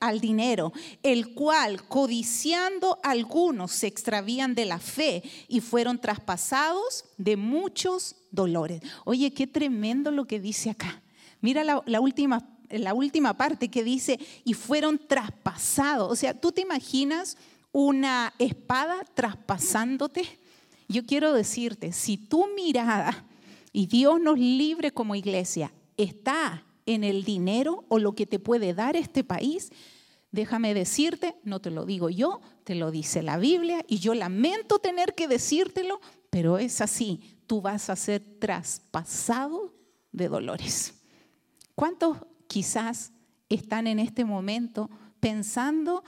al 0.00 0.18
dinero, 0.20 0.72
el 1.02 1.34
cual, 1.34 1.86
codiciando 1.86 2.98
algunos, 3.02 3.70
se 3.70 3.86
extravían 3.86 4.54
de 4.54 4.64
la 4.64 4.78
fe 4.78 5.22
y 5.46 5.60
fueron 5.60 6.00
traspasados 6.00 7.04
de 7.18 7.36
muchos 7.36 8.16
dolores. 8.30 8.80
Oye, 9.04 9.32
qué 9.32 9.46
tremendo 9.46 10.10
lo 10.10 10.24
que 10.24 10.40
dice 10.40 10.70
acá. 10.70 11.02
Mira 11.42 11.64
la, 11.64 12.00
última, 12.00 12.48
la 12.70 12.94
última 12.94 13.36
parte 13.36 13.68
que 13.68 13.84
dice, 13.84 14.18
y 14.44 14.54
fueron 14.54 14.98
traspasados. 15.06 16.10
O 16.10 16.16
sea, 16.16 16.38
¿tú 16.38 16.50
te 16.50 16.62
imaginas 16.62 17.36
una 17.70 18.32
espada 18.38 19.04
traspasándote? 19.14 20.38
Yo 20.88 21.04
quiero 21.04 21.32
decirte, 21.32 21.92
si 21.92 22.16
tu 22.16 22.46
mirada, 22.54 23.26
y 23.72 23.86
Dios 23.86 24.20
nos 24.20 24.38
libre 24.38 24.92
como 24.92 25.14
iglesia, 25.14 25.72
está 25.96 26.66
en 26.86 27.04
el 27.04 27.24
dinero 27.24 27.84
o 27.88 27.98
lo 27.98 28.14
que 28.14 28.26
te 28.26 28.38
puede 28.38 28.74
dar 28.74 28.96
este 28.96 29.24
país, 29.24 29.70
déjame 30.32 30.74
decirte, 30.74 31.36
no 31.44 31.60
te 31.60 31.70
lo 31.70 31.84
digo 31.84 32.10
yo, 32.10 32.40
te 32.64 32.74
lo 32.74 32.90
dice 32.90 33.22
la 33.22 33.38
Biblia 33.38 33.84
y 33.88 33.98
yo 33.98 34.14
lamento 34.14 34.78
tener 34.78 35.14
que 35.14 35.28
decírtelo, 35.28 36.00
pero 36.30 36.58
es 36.58 36.80
así, 36.80 37.38
tú 37.46 37.60
vas 37.60 37.90
a 37.90 37.96
ser 37.96 38.22
traspasado 38.38 39.74
de 40.12 40.28
dolores. 40.28 40.94
¿Cuántos 41.74 42.18
quizás 42.46 43.12
están 43.48 43.86
en 43.86 43.98
este 43.98 44.24
momento 44.24 44.90
pensando 45.20 46.02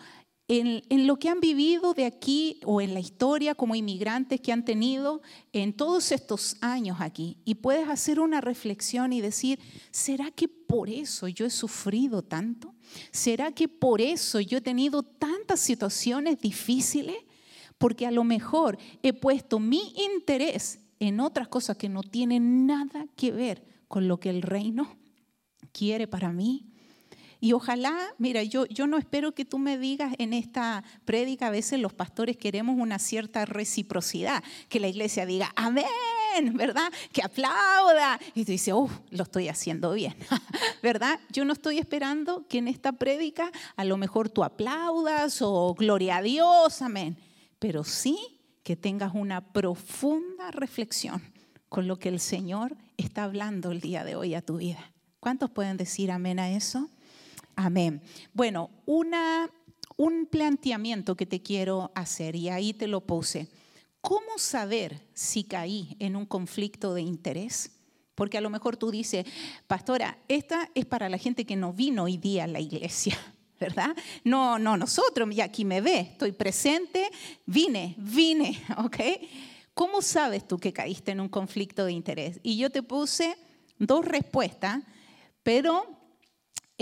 en, 0.60 1.06
lo 1.06 1.18
que 1.18 1.30
han 1.30 1.40
vivido 1.40 1.94
de 1.94 2.04
aquí 2.04 2.60
o 2.64 2.82
en 2.82 2.92
la 2.92 3.00
historia 3.00 3.54
como 3.54 3.74
inmigrantes 3.74 4.40
que 4.40 4.52
han 4.52 4.64
tenido 4.64 5.22
en 5.52 5.72
todos 5.72 6.12
estos 6.12 6.56
años 6.60 6.98
aquí. 7.00 7.38
Y 7.46 7.54
puedes 7.54 7.88
hacer 7.88 8.20
una 8.20 8.42
reflexión 8.42 9.14
y 9.14 9.22
decir, 9.22 9.58
¿será 9.90 10.30
que 10.30 10.48
por 10.48 10.90
eso 10.90 11.26
yo 11.28 11.46
he 11.46 11.50
sufrido 11.50 12.22
tanto? 12.22 12.74
¿Será 13.10 13.52
que 13.52 13.66
por 13.66 14.02
eso 14.02 14.40
yo 14.40 14.58
he 14.58 14.60
tenido 14.60 15.02
tantas 15.02 15.60
situaciones 15.60 16.38
difíciles? 16.38 17.16
Porque 17.78 18.06
a 18.06 18.10
lo 18.10 18.22
mejor 18.22 18.76
he 19.02 19.14
puesto 19.14 19.58
mi 19.58 19.94
interés 19.96 20.80
en 21.00 21.20
otras 21.20 21.48
cosas 21.48 21.78
que 21.78 21.88
no 21.88 22.02
tienen 22.02 22.66
nada 22.66 23.06
que 23.16 23.32
ver 23.32 23.64
con 23.88 24.06
lo 24.06 24.20
que 24.20 24.28
el 24.28 24.42
reino 24.42 24.98
quiere 25.72 26.06
para 26.06 26.30
mí 26.30 26.71
y 27.42 27.54
ojalá, 27.54 27.98
mira, 28.18 28.44
yo, 28.44 28.66
yo 28.66 28.86
no 28.86 28.98
espero 28.98 29.34
que 29.34 29.44
tú 29.44 29.58
me 29.58 29.76
digas 29.76 30.14
en 30.18 30.32
esta 30.32 30.84
prédica, 31.04 31.48
a 31.48 31.50
veces 31.50 31.80
los 31.80 31.92
pastores 31.92 32.36
queremos 32.36 32.78
una 32.78 33.00
cierta 33.00 33.44
reciprocidad, 33.46 34.44
que 34.68 34.78
la 34.78 34.86
iglesia 34.86 35.26
diga, 35.26 35.52
amén, 35.56 35.84
¿verdad? 36.54 36.92
Que 37.10 37.20
aplauda. 37.20 38.20
Y 38.36 38.44
tú 38.44 38.52
dices, 38.52 38.72
oh, 38.72 38.88
lo 39.10 39.24
estoy 39.24 39.48
haciendo 39.48 39.92
bien, 39.92 40.14
¿verdad? 40.84 41.18
Yo 41.30 41.44
no 41.44 41.52
estoy 41.52 41.78
esperando 41.78 42.46
que 42.46 42.58
en 42.58 42.68
esta 42.68 42.92
prédica 42.92 43.50
a 43.74 43.84
lo 43.84 43.96
mejor 43.96 44.28
tú 44.28 44.44
aplaudas 44.44 45.42
o 45.42 45.74
gloria 45.74 46.18
a 46.18 46.22
Dios, 46.22 46.80
amén. 46.80 47.16
Pero 47.58 47.82
sí 47.82 48.20
que 48.62 48.76
tengas 48.76 49.16
una 49.16 49.52
profunda 49.52 50.52
reflexión 50.52 51.20
con 51.68 51.88
lo 51.88 51.98
que 51.98 52.08
el 52.08 52.20
Señor 52.20 52.76
está 52.98 53.24
hablando 53.24 53.72
el 53.72 53.80
día 53.80 54.04
de 54.04 54.14
hoy 54.14 54.36
a 54.36 54.42
tu 54.42 54.58
vida. 54.58 54.92
¿Cuántos 55.18 55.50
pueden 55.50 55.76
decir 55.76 56.12
amén 56.12 56.38
a 56.38 56.48
eso? 56.48 56.88
Amén. 57.56 58.02
Bueno, 58.32 58.70
una, 58.86 59.50
un 59.96 60.26
planteamiento 60.26 61.16
que 61.16 61.26
te 61.26 61.42
quiero 61.42 61.92
hacer 61.94 62.36
y 62.36 62.48
ahí 62.48 62.72
te 62.72 62.86
lo 62.86 63.02
puse. 63.02 63.48
¿Cómo 64.00 64.38
saber 64.38 65.00
si 65.14 65.44
caí 65.44 65.96
en 66.00 66.16
un 66.16 66.26
conflicto 66.26 66.92
de 66.94 67.02
interés? 67.02 67.70
Porque 68.14 68.36
a 68.36 68.40
lo 68.40 68.50
mejor 68.50 68.76
tú 68.76 68.90
dices, 68.90 69.24
pastora, 69.66 70.18
esta 70.28 70.68
es 70.74 70.86
para 70.86 71.08
la 71.08 71.18
gente 71.18 71.44
que 71.44 71.56
no 71.56 71.72
vino 71.72 72.04
hoy 72.04 72.16
día 72.16 72.44
a 72.44 72.48
la 72.48 72.60
iglesia, 72.60 73.16
¿verdad? 73.60 73.94
No, 74.24 74.58
no, 74.58 74.76
nosotros, 74.76 75.32
y 75.32 75.40
aquí 75.40 75.64
me 75.64 75.80
ve, 75.80 76.00
estoy 76.00 76.32
presente, 76.32 77.10
vine, 77.46 77.94
vine, 77.98 78.60
¿ok? 78.78 78.98
¿Cómo 79.74 80.02
sabes 80.02 80.46
tú 80.46 80.58
que 80.58 80.72
caíste 80.72 81.12
en 81.12 81.20
un 81.20 81.28
conflicto 81.28 81.84
de 81.86 81.92
interés? 81.92 82.40
Y 82.42 82.58
yo 82.58 82.70
te 82.70 82.82
puse 82.82 83.36
dos 83.78 84.04
respuestas, 84.04 84.82
pero 85.42 86.01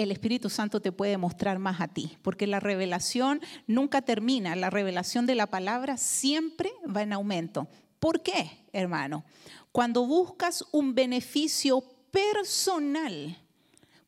el 0.02 0.11
Espíritu 0.11 0.50
Santo 0.50 0.80
te 0.80 0.92
puede 0.92 1.16
mostrar 1.19 1.59
más 1.59 1.80
a 1.80 1.88
ti, 1.88 2.16
porque 2.23 2.47
la 2.47 2.61
revelación 2.61 3.40
nunca 3.66 4.02
termina, 4.02 4.57
la 4.57 4.71
revelación 4.71 5.26
de 5.26 5.35
la 5.35 5.47
palabra 5.47 5.97
siempre 5.97 6.71
va 6.85 7.02
en 7.02 7.12
aumento. 7.12 7.69
¿Por 7.99 8.23
qué, 8.23 8.64
hermano? 8.73 9.25
Cuando 9.73 10.07
buscas 10.07 10.64
un 10.73 10.95
beneficio 10.95 11.83
personal 12.11 13.37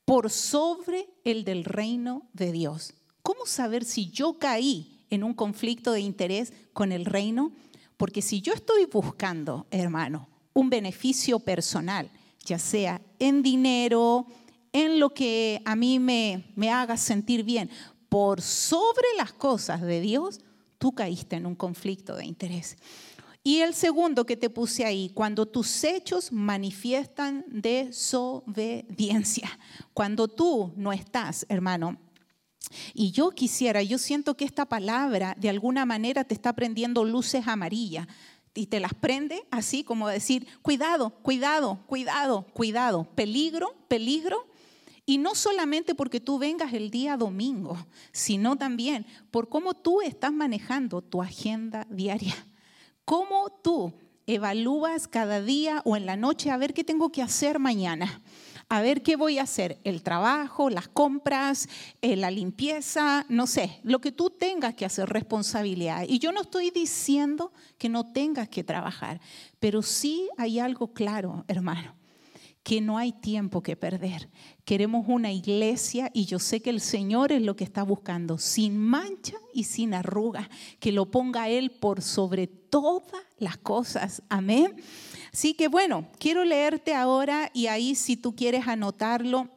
por 0.05 0.31
sobre 0.31 1.09
el 1.25 1.45
del 1.45 1.65
reino 1.65 2.29
de 2.33 2.53
Dios. 2.53 2.95
¿Cómo 3.23 3.47
saber 3.47 3.85
si 3.85 4.11
yo 4.11 4.39
caí 4.39 5.05
en 5.11 5.23
un 5.23 5.35
conflicto 5.35 5.93
de 5.93 6.01
interés 6.01 6.53
con 6.73 6.91
el 6.91 7.05
reino? 7.05 7.53
Porque 7.97 8.23
si 8.23 8.41
yo 8.41 8.53
estoy 8.53 8.87
buscando, 8.87 9.67
hermano, 9.71 10.29
un 10.55 10.71
beneficio 10.71 11.39
personal, 11.39 12.11
ya 12.45 12.59
sea 12.59 13.01
en 13.19 13.43
dinero, 13.43 14.27
en 14.73 15.01
lo 15.01 15.11
que 15.11 15.63
a 15.65 15.77
mí 15.77 15.99
me, 15.99 16.45
me 16.57 16.71
haga 16.71 16.97
sentir 16.97 17.45
bien, 17.45 17.71
por 18.09 18.43
sobre 18.43 19.07
las 19.17 19.33
cosas 19.33 19.81
de 19.81 20.01
Dios, 20.01 20.41
tú 20.79 20.93
caíste 20.93 21.37
en 21.37 21.47
un 21.47 21.55
conflicto 21.55 22.17
de 22.17 22.27
interés. 22.27 22.77
Y 23.45 23.61
el 23.61 23.75
segundo 23.75 24.25
que 24.25 24.37
te 24.37 24.51
puse 24.51 24.85
ahí, 24.85 25.11
cuando 25.15 25.47
tus 25.47 25.83
hechos 25.83 26.31
manifiestan 26.31 27.45
desobediencia, 27.49 29.59
cuando 29.95 30.29
tú 30.29 30.73
no 30.77 30.93
estás, 30.93 31.45
hermano. 31.49 31.99
Y 32.95 33.11
yo 33.11 33.31
quisiera, 33.31 33.83
yo 33.83 33.99
siento 33.99 34.37
que 34.37 34.45
esta 34.45 34.67
palabra 34.67 35.35
de 35.39 35.49
alguna 35.49 35.85
manera 35.85 36.23
te 36.23 36.35
está 36.35 36.53
prendiendo 36.53 37.05
luces 37.05 37.49
amarillas 37.49 38.07
y 38.55 38.67
te 38.67 38.79
las 38.79 38.95
prende 38.95 39.45
así 39.51 39.83
como 39.83 40.09
decir, 40.09 40.47
cuidado, 40.63 41.11
cuidado, 41.23 41.81
cuidado, 41.87 42.47
cuidado, 42.53 43.05
peligro, 43.15 43.75
peligro, 43.89 44.47
y 45.05 45.19
no 45.19 45.35
solamente 45.35 45.95
porque 45.95 46.21
tú 46.21 46.39
vengas 46.39 46.73
el 46.73 46.91
día 46.91 47.17
domingo, 47.17 47.77
sino 48.13 48.57
también 48.57 49.05
por 49.31 49.49
cómo 49.49 49.75
tú 49.75 50.01
estás 50.01 50.33
manejando 50.33 51.03
tu 51.03 51.23
agenda 51.23 51.87
diaria. 51.91 52.35
Cómo 53.05 53.51
tú 53.51 53.93
evalúas 54.27 55.09
cada 55.09 55.43
día 55.43 55.83
o 55.85 55.97
en 55.97 56.07
la 56.07 56.17
noche 56.17 56.51
a 56.51 56.57
ver 56.57 56.73
qué 56.73 56.85
tengo 56.85 57.11
que 57.11 57.23
hacer 57.23 57.59
mañana. 57.59 58.23
A 58.69 58.81
ver 58.81 59.03
qué 59.03 59.17
voy 59.17 59.39
a 59.39 59.43
hacer, 59.43 59.81
el 59.85 60.03
trabajo, 60.03 60.71
las 60.71 60.89
compras, 60.89 61.69
eh, 62.01 62.17
la 62.17 62.31
limpieza, 62.31 63.27
no 63.29 63.47
sé, 63.47 63.81
lo 63.83 64.01
que 64.01 64.13
tú 64.13 64.31
tengas 64.31 64.73
que 64.75 64.87
hacer, 64.87 65.11
responsabilidad. 65.11 66.07
Y 66.09 66.21
yo 66.21 66.33
no 66.33 66.41
estoy 66.41 66.71
diciendo 66.71 67.53
que 67.77 67.91
no 67.91 68.13
tengas 68.13 68.49
que 68.49 68.65
trabajar, 68.65 69.21
pero 69.59 69.83
sí 69.83 70.31
hay 70.39 70.59
algo 70.59 70.95
claro, 70.95 71.45
hermano 71.49 72.02
que 72.63 72.81
no 72.81 72.97
hay 72.97 73.13
tiempo 73.13 73.63
que 73.63 73.77
perder. 73.77 74.31
Queremos 74.65 75.07
una 75.09 75.33
iglesia 75.33 76.11
y 76.15 76.27
yo 76.27 76.39
sé 76.39 76.61
que 76.61 76.71
el 76.71 76.81
Señor 76.81 77.33
es 77.33 77.43
lo 77.43 77.57
que 77.57 77.65
está 77.65 77.83
buscando, 77.83 78.39
sin 78.39 78.79
mancha 78.79 79.37
y 79.53 79.65
sin 79.65 79.95
arruga, 79.95 80.49
que 80.79 80.93
lo 80.93 81.11
ponga 81.11 81.49
Él 81.49 81.73
por 81.73 82.03
sobre 82.03 82.47
todas 82.47 83.23
las 83.39 83.57
cosas. 83.57 84.23
Amén. 84.29 84.77
Así 85.33 85.55
que 85.55 85.69
bueno, 85.69 86.09
quiero 86.19 86.45
leerte 86.45 86.95
ahora 86.95 87.51
y 87.53 87.67
ahí 87.67 87.95
si 87.95 88.17
tú 88.17 88.37
quieres 88.37 88.69
anotarlo, 88.69 89.49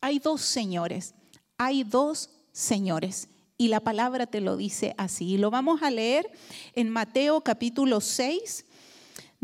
hay 0.00 0.18
dos 0.18 0.42
señores, 0.42 1.14
hay 1.56 1.84
dos 1.84 2.30
señores. 2.52 3.28
Y 3.58 3.68
la 3.68 3.80
palabra 3.80 4.26
te 4.26 4.42
lo 4.42 4.58
dice 4.58 4.94
así. 4.98 5.32
Y 5.32 5.38
lo 5.38 5.50
vamos 5.50 5.82
a 5.82 5.90
leer 5.90 6.30
en 6.74 6.90
Mateo 6.90 7.40
capítulo 7.40 8.02
6, 8.02 8.65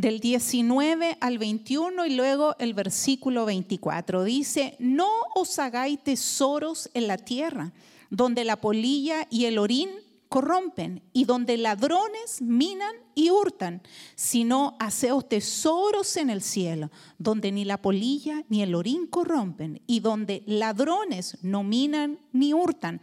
del 0.02 0.18
19 0.18 1.16
al 1.20 1.38
21 1.38 2.06
y 2.06 2.16
luego 2.16 2.56
el 2.58 2.74
versículo 2.74 3.44
24. 3.44 4.24
Dice, 4.24 4.74
no 4.80 5.08
os 5.36 5.60
hagáis 5.60 6.02
tesoros 6.02 6.90
en 6.92 7.06
la 7.06 7.16
tierra, 7.18 7.72
donde 8.10 8.44
la 8.44 8.60
polilla 8.60 9.28
y 9.30 9.44
el 9.44 9.58
orín 9.58 9.90
corrompen 10.28 11.04
y 11.12 11.24
donde 11.24 11.56
ladrones 11.56 12.42
minan 12.42 12.96
y 13.14 13.30
hurtan, 13.30 13.80
sino 14.16 14.76
haceos 14.80 15.28
tesoros 15.28 16.16
en 16.16 16.30
el 16.30 16.42
cielo, 16.42 16.90
donde 17.18 17.52
ni 17.52 17.64
la 17.64 17.80
polilla 17.80 18.42
ni 18.48 18.62
el 18.62 18.74
orín 18.74 19.06
corrompen 19.06 19.82
y 19.86 20.00
donde 20.00 20.42
ladrones 20.46 21.38
no 21.42 21.62
minan 21.62 22.18
ni 22.32 22.52
hurtan, 22.52 23.00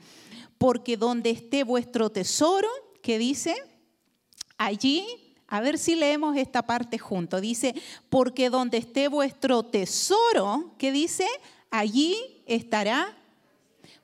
porque 0.58 0.98
donde 0.98 1.29
esté 1.29 1.63
vuestro 1.63 2.10
tesoro, 2.10 2.68
que 3.01 3.18
dice, 3.18 3.56
allí, 4.58 5.28
a 5.50 5.62
ver 5.62 5.77
si 5.77 5.96
leemos 5.96 6.38
esta 6.38 6.62
parte 6.63 6.98
junto, 6.98 7.41
dice, 7.41 7.75
porque 8.10 8.50
donde 8.50 8.77
esté 8.77 9.08
vuestro 9.08 9.63
tesoro, 9.63 10.75
que 10.77 10.91
dice, 10.91 11.27
allí 11.72 12.15
estará 12.46 13.15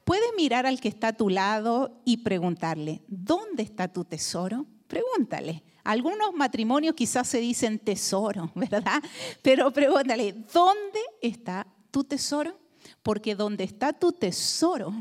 Puedes 0.05 0.29
mirar 0.37 0.67
al 0.67 0.79
que 0.79 0.87
está 0.87 1.09
a 1.09 1.13
tu 1.13 1.29
lado 1.29 1.99
y 2.05 2.17
preguntarle, 2.17 3.01
¿dónde 3.07 3.63
está 3.63 3.87
tu 3.87 4.05
tesoro? 4.05 4.67
Pregúntale. 4.87 5.63
Algunos 5.83 6.31
matrimonios 6.35 6.93
quizás 6.93 7.27
se 7.27 7.39
dicen 7.39 7.79
tesoro, 7.79 8.51
¿verdad? 8.55 9.01
Pero 9.41 9.71
pregúntale, 9.71 10.33
¿dónde 10.53 10.99
está 11.21 11.65
tu 11.89 12.03
tesoro? 12.03 12.55
Porque 13.01 13.33
donde 13.33 13.63
está 13.63 13.93
tu 13.93 14.11
tesoro, 14.11 14.93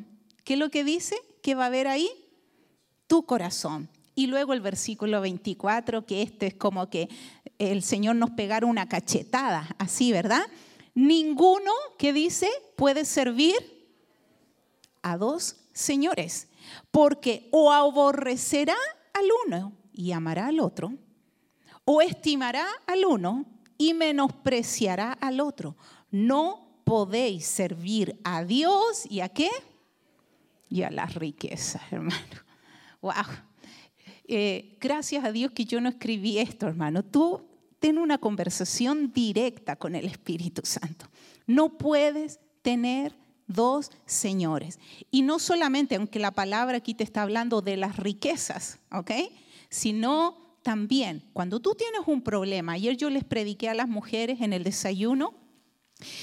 ¿qué 0.42 0.54
es 0.54 0.58
lo 0.58 0.70
que 0.70 0.84
dice? 0.84 1.16
¿Qué 1.42 1.54
va 1.54 1.64
a 1.64 1.66
haber 1.66 1.86
ahí? 1.86 2.08
Tu 3.06 3.26
corazón. 3.26 3.90
Y 4.14 4.28
luego 4.28 4.52
el 4.52 4.60
versículo 4.60 5.20
24, 5.20 6.06
que 6.06 6.22
este 6.22 6.46
es 6.46 6.54
como 6.54 6.88
que 6.88 7.08
el 7.58 7.82
Señor 7.82 8.16
nos 8.16 8.30
pegara 8.30 8.66
una 8.66 8.88
cachetada, 8.88 9.74
así, 9.78 10.12
¿verdad? 10.12 10.46
Ninguno 10.94 11.72
que 11.98 12.12
dice 12.12 12.48
puede 12.76 13.04
servir 13.04 13.56
a 15.02 15.16
dos 15.16 15.56
señores, 15.72 16.48
porque 16.90 17.48
o 17.50 17.72
aborrecerá 17.72 18.76
al 19.12 19.26
uno 19.46 19.72
y 19.92 20.12
amará 20.12 20.46
al 20.46 20.60
otro, 20.60 20.94
o 21.84 22.00
estimará 22.00 22.66
al 22.86 23.04
uno 23.04 23.44
y 23.76 23.94
menospreciará 23.94 25.12
al 25.12 25.40
otro. 25.40 25.76
No 26.10 26.80
podéis 26.84 27.46
servir 27.46 28.20
a 28.24 28.44
Dios 28.44 29.04
y 29.10 29.20
a 29.20 29.28
qué? 29.28 29.50
Y 30.68 30.82
a 30.82 30.90
las 30.90 31.14
riquezas, 31.14 31.82
hermano. 31.90 32.16
Wow. 33.00 33.12
Eh, 34.26 34.76
gracias 34.80 35.24
a 35.24 35.32
Dios 35.32 35.52
que 35.52 35.64
yo 35.64 35.80
no 35.80 35.88
escribí 35.88 36.38
esto, 36.38 36.66
hermano. 36.66 37.02
Tú 37.02 37.42
ten 37.78 37.98
una 37.98 38.18
conversación 38.18 39.12
directa 39.12 39.76
con 39.76 39.94
el 39.94 40.06
Espíritu 40.06 40.62
Santo. 40.64 41.06
No 41.46 41.76
puedes 41.76 42.40
tener 42.62 43.14
dos 43.46 43.90
señores. 44.06 44.78
Y 45.10 45.22
no 45.22 45.38
solamente, 45.38 45.96
aunque 45.96 46.18
la 46.18 46.30
palabra 46.30 46.78
aquí 46.78 46.94
te 46.94 47.04
está 47.04 47.22
hablando 47.22 47.60
de 47.60 47.76
las 47.76 47.96
riquezas, 47.96 48.78
¿ok? 48.90 49.10
Sino 49.68 50.58
también, 50.62 51.24
cuando 51.34 51.60
tú 51.60 51.74
tienes 51.74 52.00
un 52.06 52.22
problema, 52.22 52.72
ayer 52.72 52.96
yo 52.96 53.10
les 53.10 53.24
prediqué 53.24 53.68
a 53.68 53.74
las 53.74 53.88
mujeres 53.88 54.40
en 54.40 54.54
el 54.54 54.64
desayuno 54.64 55.34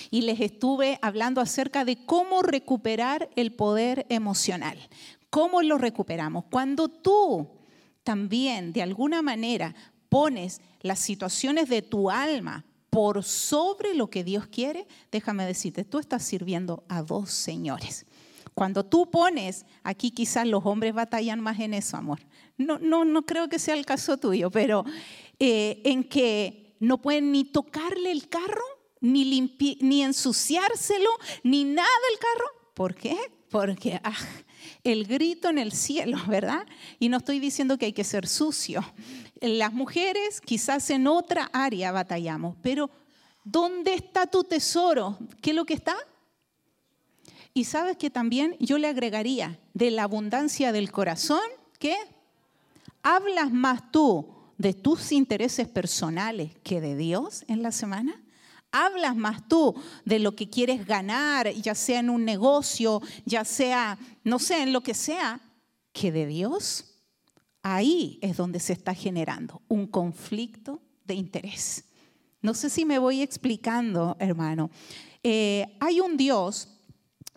y 0.09 0.21
les 0.21 0.39
estuve 0.39 0.97
hablando 1.03 1.41
acerca 1.41 1.85
de 1.85 2.03
cómo 2.05 2.41
recuperar 2.41 3.29
el 3.35 3.53
poder 3.53 4.07
emocional. 4.09 4.77
¿Cómo 5.29 5.61
lo 5.61 5.77
recuperamos? 5.77 6.45
Cuando 6.49 6.89
tú 6.89 7.60
también, 8.03 8.73
de 8.73 8.81
alguna 8.81 9.21
manera, 9.21 9.75
pones 10.09 10.61
las 10.81 10.99
situaciones 10.99 11.69
de 11.69 11.81
tu 11.81 12.09
alma 12.09 12.65
por 12.89 13.23
sobre 13.23 13.93
lo 13.93 14.09
que 14.09 14.23
Dios 14.23 14.47
quiere, 14.47 14.85
déjame 15.11 15.45
decirte, 15.45 15.85
tú 15.85 15.99
estás 15.99 16.23
sirviendo 16.23 16.83
a 16.89 17.01
dos 17.01 17.31
señores. 17.31 18.05
Cuando 18.53 18.85
tú 18.85 19.09
pones, 19.09 19.65
aquí 19.83 20.11
quizás 20.11 20.45
los 20.45 20.65
hombres 20.65 20.93
batallan 20.93 21.39
más 21.39 21.59
en 21.59 21.73
eso, 21.73 21.95
amor. 21.95 22.19
No, 22.57 22.79
no, 22.79 23.05
no 23.05 23.25
creo 23.25 23.47
que 23.47 23.59
sea 23.59 23.75
el 23.75 23.85
caso 23.85 24.17
tuyo, 24.17 24.51
pero 24.51 24.83
eh, 25.39 25.81
en 25.85 26.03
que 26.03 26.75
no 26.79 27.01
pueden 27.01 27.31
ni 27.31 27.45
tocarle 27.45 28.11
el 28.11 28.27
carro, 28.27 28.65
ni, 28.99 29.55
ni 29.79 30.03
ensuciárselo, 30.03 31.09
ni 31.43 31.63
nada 31.63 31.87
el 32.11 32.19
carro. 32.19 32.49
¿Por 32.73 32.93
qué? 32.93 33.17
Porque 33.49 34.01
ah, 34.03 34.13
el 34.83 35.05
grito 35.05 35.49
en 35.49 35.57
el 35.57 35.71
cielo, 35.71 36.17
¿verdad? 36.27 36.65
Y 36.99 37.09
no 37.09 37.17
estoy 37.17 37.39
diciendo 37.39 37.77
que 37.77 37.87
hay 37.87 37.93
que 37.93 38.03
ser 38.03 38.27
sucio, 38.27 38.83
las 39.41 39.73
mujeres 39.73 40.39
quizás 40.41 40.89
en 40.91 41.07
otra 41.07 41.49
área 41.51 41.91
batallamos, 41.91 42.55
pero 42.61 42.89
¿dónde 43.43 43.93
está 43.95 44.27
tu 44.27 44.43
tesoro? 44.43 45.17
¿Qué 45.41 45.49
es 45.49 45.55
lo 45.55 45.65
que 45.65 45.73
está? 45.73 45.95
Y 47.53 47.65
sabes 47.65 47.97
que 47.97 48.09
también 48.09 48.55
yo 48.59 48.77
le 48.77 48.87
agregaría 48.87 49.59
de 49.73 49.91
la 49.91 50.03
abundancia 50.03 50.71
del 50.71 50.91
corazón, 50.91 51.41
¿qué? 51.79 51.97
¿Hablas 53.03 53.51
más 53.51 53.91
tú 53.91 54.27
de 54.57 54.73
tus 54.73 55.11
intereses 55.11 55.67
personales 55.67 56.51
que 56.63 56.79
de 56.79 56.95
Dios 56.95 57.43
en 57.47 57.63
la 57.63 57.71
semana? 57.71 58.20
¿Hablas 58.71 59.15
más 59.15 59.47
tú 59.47 59.75
de 60.05 60.19
lo 60.19 60.35
que 60.35 60.49
quieres 60.49 60.85
ganar, 60.85 61.51
ya 61.53 61.75
sea 61.75 61.99
en 61.99 62.09
un 62.09 62.23
negocio, 62.23 63.01
ya 63.25 63.43
sea, 63.43 63.97
no 64.23 64.39
sé, 64.39 64.63
en 64.63 64.71
lo 64.71 64.81
que 64.81 64.93
sea, 64.93 65.41
que 65.91 66.11
de 66.11 66.25
Dios? 66.25 66.85
Ahí 67.63 68.17
es 68.21 68.37
donde 68.37 68.59
se 68.59 68.73
está 68.73 68.93
generando 68.93 69.61
un 69.67 69.87
conflicto 69.87 70.81
de 71.05 71.15
interés. 71.15 71.85
No 72.41 72.53
sé 72.53 72.69
si 72.69 72.85
me 72.85 72.97
voy 72.97 73.21
explicando, 73.21 74.15
hermano. 74.19 74.71
Eh, 75.21 75.77
hay 75.79 75.99
un 75.99 76.17
Dios, 76.17 76.69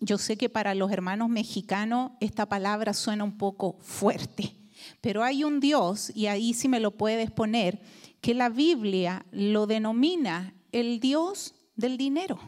yo 0.00 0.16
sé 0.16 0.36
que 0.36 0.48
para 0.48 0.74
los 0.74 0.90
hermanos 0.90 1.28
mexicanos 1.28 2.12
esta 2.20 2.46
palabra 2.46 2.94
suena 2.94 3.24
un 3.24 3.36
poco 3.36 3.76
fuerte, 3.80 4.54
pero 5.00 5.22
hay 5.22 5.44
un 5.44 5.60
Dios, 5.60 6.10
y 6.14 6.26
ahí 6.26 6.54
sí 6.54 6.68
me 6.68 6.80
lo 6.80 6.92
puedes 6.92 7.30
poner, 7.30 7.82
que 8.22 8.32
la 8.32 8.48
Biblia 8.48 9.26
lo 9.32 9.66
denomina 9.66 10.54
el 10.74 10.98
Dios 10.98 11.54
del 11.76 11.96
dinero, 11.96 12.38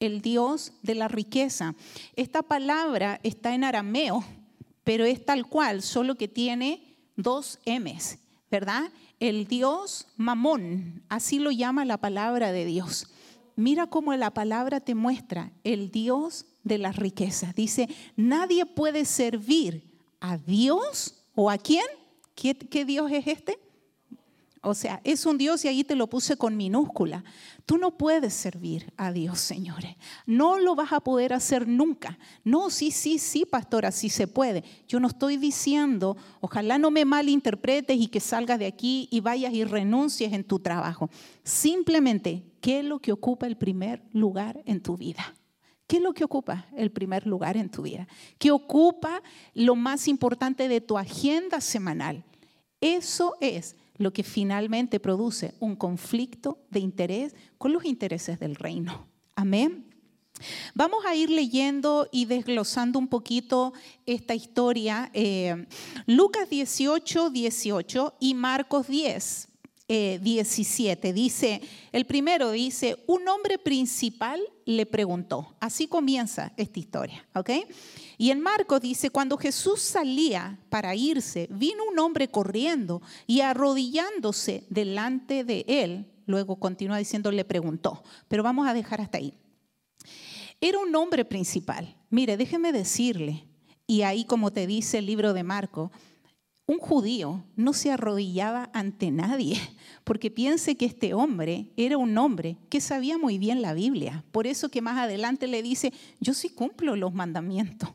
el 0.00 0.20
Dios 0.20 0.72
de 0.82 0.96
la 0.96 1.06
riqueza. 1.06 1.76
Esta 2.16 2.42
palabra 2.42 3.20
está 3.22 3.54
en 3.54 3.62
arameo, 3.62 4.24
pero 4.82 5.04
es 5.04 5.24
tal 5.24 5.46
cual, 5.46 5.80
solo 5.80 6.16
que 6.16 6.26
tiene 6.26 6.82
dos 7.14 7.60
M's, 7.64 8.18
¿verdad? 8.50 8.90
El 9.20 9.46
Dios 9.46 10.08
mamón, 10.16 11.04
así 11.08 11.38
lo 11.38 11.52
llama 11.52 11.84
la 11.84 11.98
palabra 11.98 12.50
de 12.50 12.64
Dios. 12.64 13.06
Mira 13.54 13.86
cómo 13.86 14.16
la 14.16 14.34
palabra 14.34 14.80
te 14.80 14.96
muestra 14.96 15.52
el 15.62 15.92
Dios 15.92 16.46
de 16.64 16.78
las 16.78 16.96
riquezas. 16.96 17.54
Dice, 17.54 17.88
nadie 18.16 18.66
puede 18.66 19.04
servir 19.04 19.96
a 20.18 20.38
Dios 20.38 21.22
o 21.36 21.50
a 21.50 21.56
quién. 21.56 21.86
¿Qué, 22.34 22.54
qué 22.54 22.84
Dios 22.84 23.12
es 23.12 23.28
este? 23.28 23.69
O 24.62 24.74
sea, 24.74 25.00
es 25.04 25.24
un 25.24 25.38
Dios 25.38 25.64
y 25.64 25.68
ahí 25.68 25.84
te 25.84 25.96
lo 25.96 26.06
puse 26.06 26.36
con 26.36 26.54
minúscula. 26.54 27.24
Tú 27.64 27.78
no 27.78 27.96
puedes 27.96 28.34
servir 28.34 28.92
a 28.98 29.10
Dios, 29.10 29.40
señores. 29.40 29.96
No 30.26 30.58
lo 30.58 30.74
vas 30.74 30.92
a 30.92 31.00
poder 31.00 31.32
hacer 31.32 31.66
nunca. 31.66 32.18
No, 32.44 32.68
sí, 32.68 32.90
sí, 32.90 33.18
sí, 33.18 33.46
pastora, 33.46 33.90
sí 33.90 34.10
se 34.10 34.26
puede. 34.26 34.62
Yo 34.86 35.00
no 35.00 35.08
estoy 35.08 35.38
diciendo, 35.38 36.18
ojalá 36.40 36.76
no 36.76 36.90
me 36.90 37.06
malinterpretes 37.06 37.98
y 37.98 38.08
que 38.08 38.20
salgas 38.20 38.58
de 38.58 38.66
aquí 38.66 39.08
y 39.10 39.20
vayas 39.20 39.54
y 39.54 39.64
renuncies 39.64 40.34
en 40.34 40.44
tu 40.44 40.58
trabajo. 40.58 41.08
Simplemente, 41.42 42.44
¿qué 42.60 42.80
es 42.80 42.84
lo 42.84 42.98
que 42.98 43.12
ocupa 43.12 43.46
el 43.46 43.56
primer 43.56 44.02
lugar 44.12 44.60
en 44.66 44.82
tu 44.82 44.98
vida? 44.98 45.34
¿Qué 45.86 45.96
es 45.96 46.02
lo 46.02 46.12
que 46.12 46.24
ocupa 46.24 46.66
el 46.76 46.92
primer 46.92 47.26
lugar 47.26 47.56
en 47.56 47.70
tu 47.70 47.82
vida? 47.82 48.06
¿Qué 48.38 48.50
ocupa 48.50 49.22
lo 49.54 49.74
más 49.74 50.06
importante 50.06 50.68
de 50.68 50.82
tu 50.82 50.98
agenda 50.98 51.62
semanal? 51.62 52.24
Eso 52.80 53.36
es 53.40 53.74
lo 54.00 54.14
que 54.14 54.22
finalmente 54.22 54.98
produce 54.98 55.52
un 55.60 55.76
conflicto 55.76 56.58
de 56.70 56.80
interés 56.80 57.34
con 57.58 57.74
los 57.74 57.84
intereses 57.84 58.40
del 58.40 58.56
reino. 58.56 59.06
Amén. 59.36 59.84
Vamos 60.74 61.04
a 61.04 61.14
ir 61.14 61.28
leyendo 61.28 62.08
y 62.10 62.24
desglosando 62.24 62.98
un 62.98 63.08
poquito 63.08 63.74
esta 64.06 64.34
historia. 64.34 65.10
Eh, 65.12 65.66
Lucas 66.06 66.48
18, 66.48 67.28
18 67.28 68.14
y 68.20 68.32
Marcos 68.32 68.88
10, 68.88 69.48
17. 69.86 71.08
Eh, 71.08 71.12
dice, 71.12 71.60
el 71.92 72.06
primero 72.06 72.52
dice, 72.52 72.96
un 73.06 73.28
hombre 73.28 73.58
principal 73.58 74.40
le 74.64 74.86
preguntó. 74.86 75.54
Así 75.60 75.88
comienza 75.88 76.54
esta 76.56 76.78
historia, 76.78 77.28
¿ok? 77.34 77.50
Y 78.20 78.32
en 78.32 78.42
Marcos 78.42 78.82
dice, 78.82 79.08
cuando 79.08 79.38
Jesús 79.38 79.80
salía 79.80 80.58
para 80.68 80.94
irse, 80.94 81.48
vino 81.50 81.84
un 81.90 81.98
hombre 81.98 82.28
corriendo 82.28 83.00
y 83.26 83.40
arrodillándose 83.40 84.66
delante 84.68 85.42
de 85.42 85.64
él, 85.66 86.04
luego 86.26 86.56
continúa 86.56 86.98
diciendo, 86.98 87.32
le 87.32 87.46
preguntó, 87.46 88.02
pero 88.28 88.42
vamos 88.42 88.68
a 88.68 88.74
dejar 88.74 89.00
hasta 89.00 89.16
ahí. 89.16 89.32
Era 90.60 90.80
un 90.80 90.94
hombre 90.96 91.24
principal. 91.24 91.96
Mire, 92.10 92.36
déjeme 92.36 92.72
decirle, 92.72 93.46
y 93.86 94.02
ahí 94.02 94.26
como 94.26 94.50
te 94.50 94.66
dice 94.66 94.98
el 94.98 95.06
libro 95.06 95.32
de 95.32 95.42
Marco, 95.42 95.90
un 96.66 96.78
judío 96.78 97.42
no 97.56 97.72
se 97.72 97.90
arrodillaba 97.90 98.68
ante 98.74 99.10
nadie, 99.10 99.56
porque 100.04 100.30
piense 100.30 100.76
que 100.76 100.84
este 100.84 101.14
hombre 101.14 101.72
era 101.78 101.96
un 101.96 102.18
hombre 102.18 102.58
que 102.68 102.82
sabía 102.82 103.16
muy 103.16 103.38
bien 103.38 103.62
la 103.62 103.72
Biblia. 103.72 104.26
Por 104.30 104.46
eso 104.46 104.68
que 104.68 104.82
más 104.82 104.98
adelante 104.98 105.46
le 105.46 105.62
dice, 105.62 105.94
yo 106.20 106.34
sí 106.34 106.50
cumplo 106.50 106.96
los 106.96 107.14
mandamientos, 107.14 107.88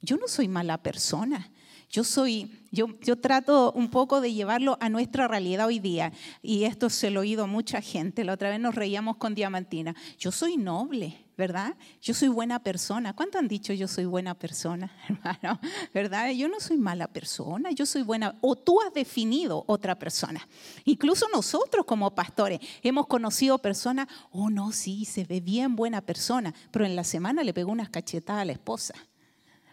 yo 0.00 0.16
no 0.16 0.28
soy 0.28 0.48
mala 0.48 0.82
persona. 0.82 1.50
Yo 1.90 2.04
soy, 2.04 2.52
yo, 2.70 2.86
yo 3.00 3.16
trato 3.16 3.72
un 3.72 3.90
poco 3.90 4.20
de 4.20 4.32
llevarlo 4.32 4.78
a 4.80 4.88
nuestra 4.88 5.26
realidad 5.26 5.66
hoy 5.66 5.80
día, 5.80 6.12
y 6.40 6.62
esto 6.62 6.88
se 6.88 7.10
lo 7.10 7.20
he 7.20 7.22
oído 7.22 7.44
a 7.44 7.48
mucha 7.48 7.80
gente. 7.80 8.22
La 8.22 8.34
otra 8.34 8.48
vez 8.48 8.60
nos 8.60 8.76
reíamos 8.76 9.16
con 9.16 9.34
Diamantina. 9.34 9.96
Yo 10.16 10.30
soy 10.30 10.56
noble, 10.56 11.26
¿verdad? 11.36 11.74
Yo 12.00 12.14
soy 12.14 12.28
buena 12.28 12.62
persona. 12.62 13.16
¿Cuánto 13.16 13.38
han 13.38 13.48
dicho 13.48 13.72
yo 13.72 13.88
soy 13.88 14.04
buena 14.04 14.34
persona, 14.34 14.92
hermano? 15.08 15.58
¿Verdad? 15.92 16.30
Yo 16.30 16.48
no 16.48 16.60
soy 16.60 16.76
mala 16.76 17.08
persona, 17.08 17.72
yo 17.72 17.84
soy 17.86 18.02
buena. 18.02 18.38
O 18.40 18.54
tú 18.54 18.80
has 18.82 18.94
definido 18.94 19.64
otra 19.66 19.98
persona. 19.98 20.46
Incluso 20.84 21.26
nosotros 21.34 21.86
como 21.86 22.14
pastores 22.14 22.60
hemos 22.84 23.08
conocido 23.08 23.58
personas, 23.58 24.06
oh 24.30 24.48
no, 24.48 24.70
sí, 24.70 25.04
se 25.06 25.24
ve 25.24 25.40
bien 25.40 25.74
buena 25.74 26.02
persona, 26.02 26.54
pero 26.70 26.84
en 26.84 26.94
la 26.94 27.02
semana 27.02 27.42
le 27.42 27.52
pegó 27.52 27.72
unas 27.72 27.90
cachetadas 27.90 28.42
a 28.42 28.44
la 28.44 28.52
esposa. 28.52 28.94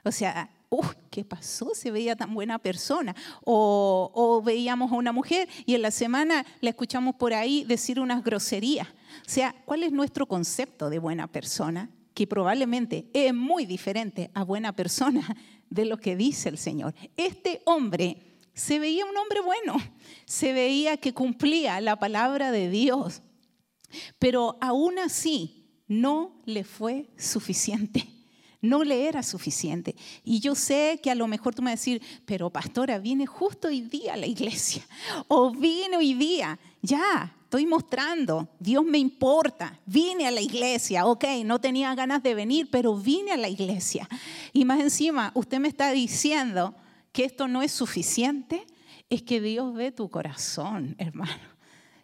O 0.04 0.12
sea, 0.12 0.50
¿qué 1.10 1.24
pasó? 1.24 1.72
Se 1.74 1.92
veía 1.92 2.16
tan 2.16 2.34
buena 2.34 2.60
persona. 2.60 3.16
O, 3.44 4.12
o, 4.14 4.42
veíamos 4.42 4.92
a 4.92 4.96
una 4.96 5.12
mujer 5.12 5.48
y 5.66 5.76
en 5.76 5.82
la 5.82 5.92
semana 5.92 6.46
la 6.62 6.70
escuchamos 6.70 7.16
por 7.16 7.34
ahí 7.34 7.64
decir 7.64 8.00
unas 8.00 8.24
groserías. 8.24 8.88
O 8.88 9.30
sea, 9.30 9.56
¿cuál 9.66 9.84
es 9.84 9.92
nuestro 9.92 10.26
concepto 10.26 10.90
de 10.90 11.00
buena 11.00 11.28
persona? 11.28 11.90
Que 12.14 12.28
probablemente 12.28 13.10
es 13.14 13.34
muy 13.34 13.66
diferente 13.66 14.32
a 14.34 14.44
buena 14.44 14.74
persona 14.74 15.36
de 15.70 15.86
lo 15.86 15.98
que 15.98 16.16
dice 16.16 16.50
el 16.50 16.58
Señor. 16.58 16.94
Este 17.16 17.62
hombre 17.66 18.40
se 18.54 18.80
veía 18.80 19.06
un 19.06 19.16
hombre 19.16 19.42
bueno, 19.42 19.76
se 20.26 20.52
veía 20.52 20.98
que 20.98 21.14
cumplía 21.14 21.80
la 21.80 21.98
palabra 21.98 22.52
de 22.52 22.70
Dios, 22.70 23.22
pero 24.18 24.58
aún 24.62 24.98
así 25.00 25.70
no 25.88 26.42
le 26.46 26.64
fue 26.64 27.10
suficiente 27.18 28.17
no 28.68 28.84
le 28.84 29.08
era 29.08 29.24
suficiente. 29.24 29.96
Y 30.24 30.40
yo 30.40 30.56
sé 30.56 31.00
que 31.02 31.12
a 31.12 31.16
lo 31.16 31.28
mejor 31.28 31.56
tú 31.56 31.62
me 31.62 31.72
vas 31.72 31.80
a 31.80 31.82
decir, 31.82 32.02
pero 32.26 32.50
pastora, 32.50 33.00
viene 33.00 33.26
justo 33.26 33.68
hoy 33.68 33.82
día 33.82 34.14
a 34.14 34.18
la 34.18 34.28
iglesia. 34.28 34.86
O 35.28 35.52
vine 35.52 35.98
hoy 35.98 36.14
día. 36.14 36.60
Ya, 36.82 37.36
estoy 37.44 37.66
mostrando. 37.66 38.48
Dios 38.60 38.86
me 38.86 38.98
importa. 38.98 39.80
Vine 39.86 40.28
a 40.28 40.32
la 40.32 40.42
iglesia. 40.42 41.06
Ok, 41.06 41.26
no 41.46 41.60
tenía 41.60 41.94
ganas 41.96 42.22
de 42.24 42.36
venir, 42.36 42.70
pero 42.72 42.96
vine 42.96 43.32
a 43.32 43.38
la 43.38 43.50
iglesia. 43.50 44.08
Y 44.54 44.66
más 44.66 44.80
encima, 44.80 45.32
usted 45.34 45.60
me 45.60 45.68
está 45.68 45.92
diciendo 45.92 46.76
que 47.12 47.26
esto 47.26 47.48
no 47.48 47.62
es 47.62 47.72
suficiente. 47.72 48.66
Es 49.10 49.24
que 49.24 49.40
Dios 49.42 49.74
ve 49.74 49.92
tu 49.92 50.10
corazón, 50.10 50.96
hermano. 50.98 51.57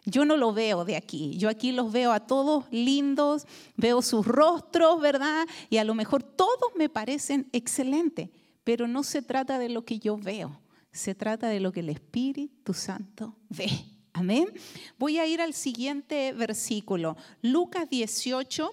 Yo 0.06 0.24
no 0.24 0.36
lo 0.36 0.52
veo 0.52 0.84
de 0.84 0.96
aquí. 0.96 1.36
Yo 1.38 1.48
aquí 1.48 1.72
los 1.72 1.90
veo 1.90 2.12
a 2.12 2.20
todos 2.20 2.66
lindos, 2.70 3.46
veo 3.76 4.02
sus 4.02 4.26
rostros, 4.26 5.00
¿verdad? 5.00 5.46
Y 5.70 5.78
a 5.78 5.84
lo 5.84 5.94
mejor 5.94 6.22
todos 6.22 6.72
me 6.76 6.88
parecen 6.88 7.48
excelentes, 7.52 8.28
pero 8.64 8.86
no 8.86 9.02
se 9.02 9.22
trata 9.22 9.58
de 9.58 9.70
lo 9.70 9.84
que 9.84 9.98
yo 9.98 10.16
veo, 10.18 10.60
se 10.92 11.14
trata 11.14 11.48
de 11.48 11.60
lo 11.60 11.72
que 11.72 11.80
el 11.80 11.88
Espíritu 11.88 12.74
Santo 12.74 13.36
ve. 13.48 13.68
Amén. 14.12 14.52
Voy 14.98 15.18
a 15.18 15.26
ir 15.26 15.40
al 15.40 15.54
siguiente 15.54 16.32
versículo, 16.34 17.16
Lucas 17.42 17.88
18, 17.90 18.72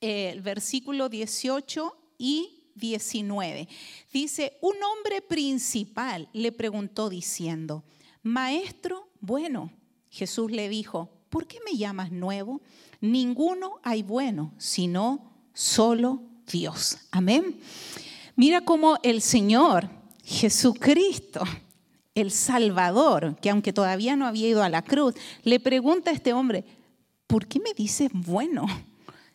eh, 0.00 0.30
el 0.32 0.40
versículo 0.40 1.08
18 1.08 1.94
y 2.18 2.70
19. 2.76 3.68
Dice, 4.12 4.56
un 4.62 4.76
hombre 4.82 5.22
principal 5.22 6.28
le 6.32 6.52
preguntó 6.52 7.10
diciendo, 7.10 7.84
Maestro, 8.22 9.08
bueno, 9.20 9.70
Jesús 10.16 10.50
le 10.50 10.70
dijo, 10.70 11.10
¿por 11.28 11.46
qué 11.46 11.58
me 11.70 11.76
llamas 11.76 12.10
nuevo? 12.10 12.62
Ninguno 13.02 13.80
hay 13.82 14.02
bueno, 14.02 14.54
sino 14.56 15.30
solo 15.52 16.22
Dios. 16.50 16.96
Amén. 17.10 17.60
Mira 18.34 18.62
cómo 18.62 18.96
el 19.02 19.20
Señor 19.20 19.90
Jesucristo, 20.24 21.42
el 22.14 22.30
Salvador, 22.30 23.36
que 23.42 23.50
aunque 23.50 23.74
todavía 23.74 24.16
no 24.16 24.26
había 24.26 24.48
ido 24.48 24.62
a 24.62 24.70
la 24.70 24.80
cruz, 24.80 25.14
le 25.42 25.60
pregunta 25.60 26.10
a 26.10 26.14
este 26.14 26.32
hombre, 26.32 26.64
¿por 27.26 27.46
qué 27.46 27.60
me 27.60 27.74
dices 27.74 28.10
bueno? 28.14 28.64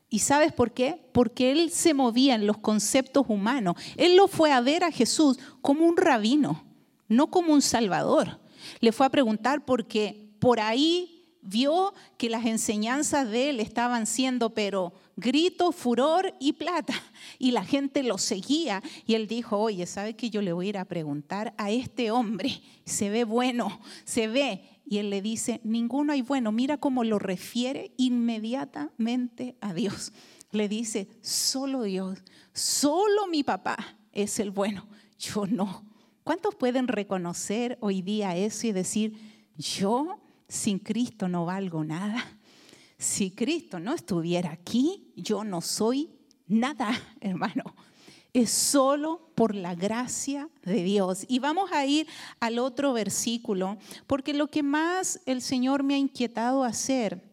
¿Y 0.10 0.18
sabes 0.18 0.52
por 0.52 0.72
qué? 0.72 1.00
Porque 1.12 1.52
él 1.52 1.70
se 1.70 1.94
movía 1.94 2.34
en 2.34 2.48
los 2.48 2.58
conceptos 2.58 3.26
humanos. 3.30 3.76
Él 3.98 4.16
lo 4.16 4.28
fue 4.28 4.52
a 4.52 4.62
ver 4.62 4.84
a 4.84 4.92
Jesús 4.92 5.38
como 5.62 5.86
un 5.86 5.96
rabino, 5.96 6.64
no 7.08 7.28
como 7.28 7.54
un 7.54 7.62
salvador. 7.62 8.40
Le 8.80 8.92
fue 8.92 9.06
a 9.06 9.12
preguntar 9.12 9.64
por 9.64 9.86
qué 9.86 10.21
por 10.42 10.60
ahí 10.60 11.22
vio 11.44 11.94
que 12.18 12.30
las 12.30 12.46
enseñanzas 12.48 13.30
de 13.30 13.52
él 13.52 13.60
estaban 13.60 14.08
siendo, 14.08 14.56
pero 14.56 14.92
grito, 15.16 15.72
furor 15.72 16.34
y 16.40 16.54
plata. 16.54 16.96
Y 17.38 17.52
la 17.52 17.64
gente 17.64 18.02
lo 18.02 18.18
seguía. 18.18 18.82
Y 19.06 19.14
él 19.14 19.28
dijo, 19.28 19.60
oye, 19.60 19.86
¿sabe 19.86 20.16
que 20.16 20.32
yo 20.32 20.42
le 20.42 20.52
voy 20.52 20.66
a 20.66 20.70
ir 20.70 20.78
a 20.80 20.86
preguntar 20.86 21.54
a 21.58 21.70
este 21.70 22.10
hombre? 22.10 22.60
Se 22.86 23.12
ve 23.12 23.24
bueno, 23.24 23.80
se 24.04 24.28
ve. 24.28 24.64
Y 24.84 24.98
él 24.98 25.12
le 25.12 25.22
dice, 25.22 25.62
ninguno 25.64 26.12
hay 26.12 26.24
bueno. 26.24 26.52
Mira 26.52 26.78
cómo 26.78 27.04
lo 27.04 27.20
refiere 27.20 27.92
inmediatamente 27.98 29.56
a 29.62 29.76
Dios. 29.76 30.14
Le 30.52 30.68
dice, 30.68 31.08
solo 31.22 31.84
Dios, 31.84 32.24
solo 32.52 33.28
mi 33.28 33.44
papá 33.44 33.78
es 34.12 34.40
el 34.40 34.50
bueno. 34.50 34.88
Yo 35.20 35.46
no. 35.46 35.86
¿Cuántos 36.24 36.56
pueden 36.56 36.88
reconocer 36.88 37.78
hoy 37.80 38.02
día 38.02 38.36
eso 38.36 38.66
y 38.66 38.72
decir, 38.72 39.18
yo 39.56 40.21
sin 40.52 40.80
Cristo 40.80 41.30
no 41.30 41.46
valgo 41.46 41.82
nada. 41.86 42.38
Si 42.98 43.32
Cristo 43.32 43.80
no 43.80 43.94
estuviera 43.94 44.52
aquí, 44.52 45.14
yo 45.16 45.46
no 45.46 45.62
soy 45.62 46.10
nada, 46.46 46.92
hermano. 47.22 47.64
Es 48.34 48.52
solo 48.52 49.32
por 49.34 49.56
la 49.56 49.76
gracia 49.76 50.50
de 50.64 50.84
Dios. 50.84 51.26
Y 51.30 51.40
vamos 51.40 51.72
a 51.72 51.86
ir 51.86 52.06
al 52.42 52.60
otro 52.60 52.92
versículo, 52.92 53.78
porque 54.08 54.34
lo 54.34 54.48
que 54.48 54.62
más 54.62 55.22
el 55.26 55.42
Señor 55.42 55.84
me 55.84 55.96
ha 55.96 55.98
inquietado 55.98 56.66
hacer 56.66 57.24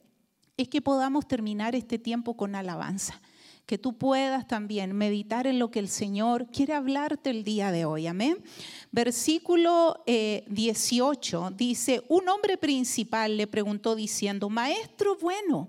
es 0.57 0.68
que 0.68 0.81
podamos 0.81 1.26
terminar 1.26 1.74
este 1.74 1.98
tiempo 1.98 2.37
con 2.37 2.54
alabanza 2.54 3.20
que 3.68 3.76
tú 3.76 3.98
puedas 3.98 4.48
también 4.48 4.96
meditar 4.96 5.46
en 5.46 5.59
lo 5.59 5.70
que 5.70 5.78
el 5.78 5.88
Señor 5.88 6.46
quiere 6.46 6.72
hablarte 6.72 7.28
el 7.28 7.44
día 7.44 7.70
de 7.70 7.85
hoy. 7.85 8.07
Amén. 8.07 8.42
Versículo 8.92 10.02
18 10.07 11.48
eh, 11.48 11.54
dice, 11.54 12.02
un 12.09 12.31
hombre 12.31 12.57
principal 12.57 13.37
le 13.37 13.46
preguntó 13.46 13.94
diciendo, 13.94 14.48
Maestro 14.48 15.18
bueno, 15.20 15.68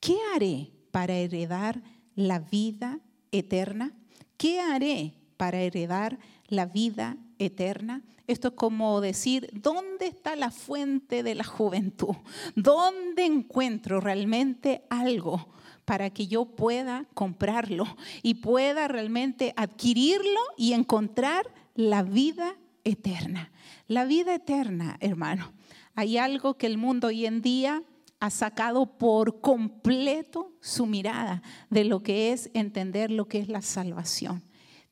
¿qué 0.00 0.18
haré 0.34 0.70
para 0.90 1.14
heredar 1.14 1.82
la 2.14 2.40
vida 2.40 3.00
eterna? 3.32 3.94
¿Qué 4.36 4.60
haré 4.60 5.14
para 5.38 5.62
heredar 5.62 6.18
la 6.46 6.66
vida 6.66 7.16
eterna? 7.38 8.02
Esto 8.26 8.48
es 8.48 8.54
como 8.54 9.00
decir, 9.00 9.48
¿dónde 9.54 10.08
está 10.08 10.36
la 10.36 10.50
fuente 10.50 11.22
de 11.22 11.34
la 11.34 11.44
juventud? 11.44 12.16
¿Dónde 12.54 13.24
encuentro 13.24 13.98
realmente 13.98 14.84
algo? 14.90 15.48
Para 15.84 16.10
que 16.10 16.26
yo 16.26 16.44
pueda 16.44 17.06
comprarlo 17.14 17.84
y 18.22 18.34
pueda 18.34 18.88
realmente 18.88 19.52
adquirirlo 19.56 20.40
y 20.56 20.72
encontrar 20.72 21.52
la 21.74 22.02
vida 22.02 22.56
eterna. 22.84 23.50
La 23.86 24.04
vida 24.04 24.34
eterna, 24.34 24.96
hermano. 25.00 25.52
Hay 25.94 26.16
algo 26.16 26.54
que 26.54 26.66
el 26.66 26.78
mundo 26.78 27.08
hoy 27.08 27.26
en 27.26 27.42
día 27.42 27.82
ha 28.20 28.30
sacado 28.30 28.98
por 28.98 29.40
completo 29.40 30.52
su 30.60 30.86
mirada 30.86 31.42
de 31.70 31.84
lo 31.84 32.02
que 32.02 32.32
es 32.32 32.50
entender 32.54 33.10
lo 33.10 33.26
que 33.26 33.38
es 33.38 33.48
la 33.48 33.62
salvación. 33.62 34.42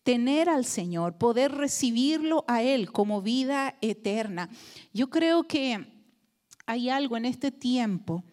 Tener 0.02 0.48
al 0.48 0.64
Señor, 0.64 1.18
poder 1.18 1.52
recibirlo 1.52 2.44
a 2.48 2.62
Él 2.62 2.90
como 2.90 3.20
vida 3.20 3.76
eterna. 3.82 4.48
Yo 4.94 5.10
creo 5.10 5.44
que 5.44 5.86
hay 6.66 6.88
algo 6.88 7.16
en 7.16 7.26
este 7.26 7.50
tiempo 7.50 8.24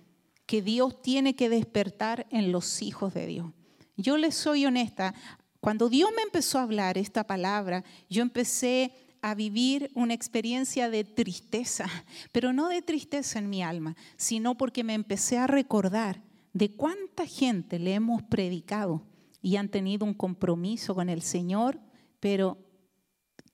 que 0.45 0.61
Dios 0.61 1.01
tiene 1.01 1.35
que 1.35 1.49
despertar 1.49 2.27
en 2.29 2.51
los 2.51 2.81
hijos 2.81 3.13
de 3.13 3.25
Dios. 3.25 3.51
Yo 3.97 4.17
les 4.17 4.35
soy 4.35 4.65
honesta, 4.65 5.13
cuando 5.59 5.89
Dios 5.89 6.11
me 6.15 6.21
empezó 6.21 6.59
a 6.59 6.63
hablar 6.63 6.97
esta 6.97 7.25
palabra, 7.25 7.83
yo 8.09 8.21
empecé 8.21 8.91
a 9.21 9.33
vivir 9.33 9.89
una 9.95 10.13
experiencia 10.13 10.89
de 10.89 11.03
tristeza, 11.03 11.87
pero 12.31 12.53
no 12.53 12.67
de 12.67 12.81
tristeza 12.81 13.39
en 13.39 13.49
mi 13.49 13.63
alma, 13.63 13.95
sino 14.17 14.55
porque 14.55 14.83
me 14.83 14.93
empecé 14.93 15.37
a 15.37 15.47
recordar 15.47 16.21
de 16.53 16.71
cuánta 16.75 17.25
gente 17.25 17.79
le 17.79 17.95
hemos 17.95 18.21
predicado 18.23 19.01
y 19.41 19.55
han 19.55 19.69
tenido 19.69 20.05
un 20.05 20.13
compromiso 20.13 20.93
con 20.93 21.09
el 21.09 21.21
Señor, 21.21 21.79
pero 22.19 22.59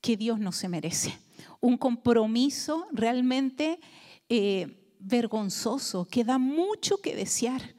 que 0.01 0.17
Dios 0.17 0.39
no 0.39 0.51
se 0.51 0.67
merece. 0.67 1.17
Un 1.61 1.77
compromiso 1.77 2.87
realmente... 2.91 3.79
Eh, 4.27 4.80
vergonzoso, 5.01 6.05
que 6.05 6.23
da 6.23 6.37
mucho 6.37 6.97
que 6.97 7.15
desear, 7.15 7.75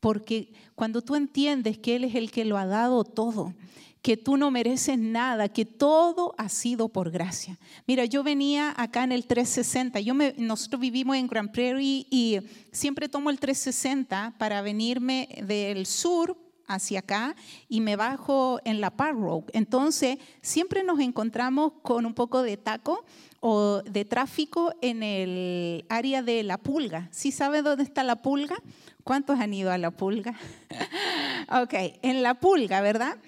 porque 0.00 0.52
cuando 0.74 1.02
tú 1.02 1.14
entiendes 1.14 1.78
que 1.78 1.96
Él 1.96 2.04
es 2.04 2.14
el 2.14 2.30
que 2.30 2.44
lo 2.44 2.56
ha 2.56 2.66
dado 2.66 3.04
todo, 3.04 3.54
que 4.02 4.16
tú 4.16 4.36
no 4.36 4.50
mereces 4.50 4.98
nada, 4.98 5.48
que 5.48 5.66
todo 5.66 6.34
ha 6.38 6.48
sido 6.48 6.88
por 6.88 7.10
gracia. 7.10 7.58
Mira, 7.86 8.06
yo 8.06 8.22
venía 8.22 8.74
acá 8.76 9.04
en 9.04 9.12
el 9.12 9.26
360, 9.26 10.00
yo 10.00 10.14
me, 10.14 10.34
nosotros 10.38 10.80
vivimos 10.80 11.16
en 11.16 11.26
Grand 11.26 11.50
Prairie 11.50 12.06
y 12.10 12.38
siempre 12.72 13.08
tomo 13.08 13.28
el 13.28 13.38
360 13.38 14.36
para 14.38 14.62
venirme 14.62 15.28
del 15.46 15.84
sur 15.84 16.49
hacia 16.70 17.00
acá 17.00 17.34
y 17.68 17.80
me 17.80 17.96
bajo 17.96 18.60
en 18.64 18.80
la 18.80 18.90
Park 18.90 19.18
Road. 19.18 19.44
Entonces, 19.52 20.18
siempre 20.40 20.82
nos 20.82 21.00
encontramos 21.00 21.72
con 21.82 22.06
un 22.06 22.14
poco 22.14 22.42
de 22.42 22.56
taco 22.56 23.04
o 23.40 23.82
de 23.82 24.04
tráfico 24.04 24.72
en 24.80 25.02
el 25.02 25.84
área 25.88 26.22
de 26.22 26.42
La 26.42 26.58
Pulga. 26.58 27.08
¿Sí 27.10 27.32
sabe 27.32 27.62
dónde 27.62 27.82
está 27.84 28.04
La 28.04 28.16
Pulga? 28.16 28.56
¿Cuántos 29.02 29.40
han 29.40 29.52
ido 29.52 29.72
a 29.72 29.78
La 29.78 29.90
Pulga? 29.90 30.38
ok, 31.62 31.74
en 32.02 32.22
La 32.22 32.34
Pulga, 32.34 32.80
¿verdad? 32.80 33.18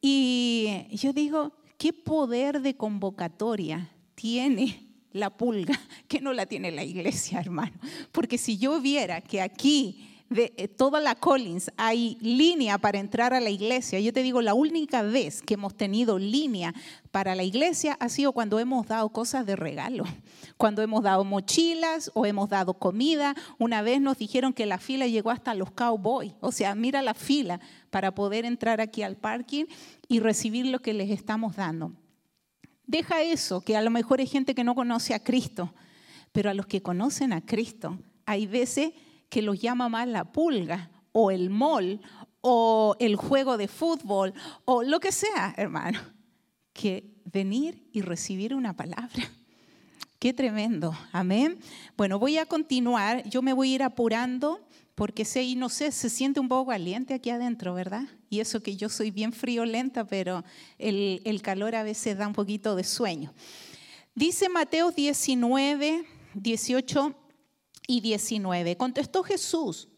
Y 0.00 0.86
yo 0.90 1.14
digo, 1.14 1.52
¿qué 1.78 1.94
poder 1.94 2.60
de 2.60 2.76
convocatoria 2.76 3.90
tiene 4.14 4.86
la 5.12 5.30
pulga 5.34 5.80
que 6.08 6.20
no 6.20 6.34
la 6.34 6.44
tiene 6.44 6.70
la 6.72 6.84
iglesia, 6.84 7.40
hermano? 7.40 7.78
Porque 8.12 8.36
si 8.36 8.58
yo 8.58 8.82
viera 8.82 9.22
que 9.22 9.40
aquí 9.40 10.13
de 10.30 10.54
eh, 10.56 10.68
toda 10.68 11.00
la 11.00 11.14
Collins 11.14 11.70
hay 11.76 12.16
línea 12.20 12.78
para 12.78 12.98
entrar 12.98 13.34
a 13.34 13.40
la 13.40 13.50
iglesia. 13.50 14.00
Yo 14.00 14.12
te 14.12 14.22
digo, 14.22 14.42
la 14.42 14.54
única 14.54 15.02
vez 15.02 15.42
que 15.42 15.54
hemos 15.54 15.76
tenido 15.76 16.18
línea 16.18 16.74
para 17.10 17.34
la 17.34 17.42
iglesia 17.44 17.96
ha 18.00 18.08
sido 18.08 18.32
cuando 18.32 18.58
hemos 18.58 18.86
dado 18.86 19.10
cosas 19.10 19.46
de 19.46 19.56
regalo, 19.56 20.04
cuando 20.56 20.82
hemos 20.82 21.02
dado 21.02 21.24
mochilas 21.24 22.10
o 22.14 22.26
hemos 22.26 22.48
dado 22.48 22.74
comida. 22.74 23.34
Una 23.58 23.82
vez 23.82 24.00
nos 24.00 24.18
dijeron 24.18 24.52
que 24.52 24.66
la 24.66 24.78
fila 24.78 25.06
llegó 25.06 25.30
hasta 25.30 25.54
los 25.54 25.70
cowboys, 25.70 26.32
o 26.40 26.52
sea, 26.52 26.74
mira 26.74 27.02
la 27.02 27.14
fila 27.14 27.60
para 27.90 28.14
poder 28.14 28.44
entrar 28.44 28.80
aquí 28.80 29.02
al 29.02 29.16
parking 29.16 29.66
y 30.08 30.20
recibir 30.20 30.66
lo 30.66 30.80
que 30.80 30.94
les 30.94 31.10
estamos 31.10 31.56
dando. 31.56 31.92
Deja 32.86 33.22
eso, 33.22 33.60
que 33.60 33.76
a 33.76 33.82
lo 33.82 33.90
mejor 33.90 34.20
hay 34.20 34.26
gente 34.26 34.54
que 34.54 34.64
no 34.64 34.74
conoce 34.74 35.14
a 35.14 35.22
Cristo, 35.22 35.72
pero 36.32 36.50
a 36.50 36.54
los 36.54 36.66
que 36.66 36.82
conocen 36.82 37.32
a 37.32 37.40
Cristo, 37.40 37.98
hay 38.26 38.46
veces 38.46 38.92
que 39.34 39.42
los 39.42 39.60
llama 39.60 39.88
más 39.88 40.06
la 40.06 40.30
pulga 40.30 40.92
o 41.10 41.32
el 41.32 41.50
mol 41.50 42.00
o 42.40 42.94
el 43.00 43.16
juego 43.16 43.56
de 43.56 43.66
fútbol 43.66 44.32
o 44.64 44.84
lo 44.84 45.00
que 45.00 45.10
sea, 45.10 45.52
hermano, 45.56 45.98
que 46.72 47.10
venir 47.24 47.84
y 47.90 48.02
recibir 48.02 48.54
una 48.54 48.76
palabra. 48.76 49.28
Qué 50.20 50.32
tremendo, 50.32 50.96
amén. 51.10 51.58
Bueno, 51.96 52.20
voy 52.20 52.38
a 52.38 52.46
continuar, 52.46 53.28
yo 53.28 53.42
me 53.42 53.52
voy 53.52 53.72
a 53.72 53.74
ir 53.74 53.82
apurando 53.82 54.64
porque 54.94 55.24
sé, 55.24 55.42
y 55.42 55.56
no 55.56 55.68
sé, 55.68 55.90
se 55.90 56.10
siente 56.10 56.38
un 56.38 56.46
poco 56.46 56.70
caliente 56.70 57.12
aquí 57.12 57.30
adentro, 57.30 57.74
¿verdad? 57.74 58.04
Y 58.30 58.38
eso 58.38 58.62
que 58.62 58.76
yo 58.76 58.88
soy 58.88 59.10
bien 59.10 59.32
friolenta, 59.32 60.04
pero 60.04 60.44
el, 60.78 61.20
el 61.24 61.42
calor 61.42 61.74
a 61.74 61.82
veces 61.82 62.16
da 62.16 62.28
un 62.28 62.34
poquito 62.34 62.76
de 62.76 62.84
sueño. 62.84 63.34
Dice 64.14 64.48
Mateo 64.48 64.92
19, 64.92 66.04
18 66.34 67.23
y 67.86 68.00
19. 68.00 68.76
Contestó 68.76 69.22
Jesús, 69.22 69.88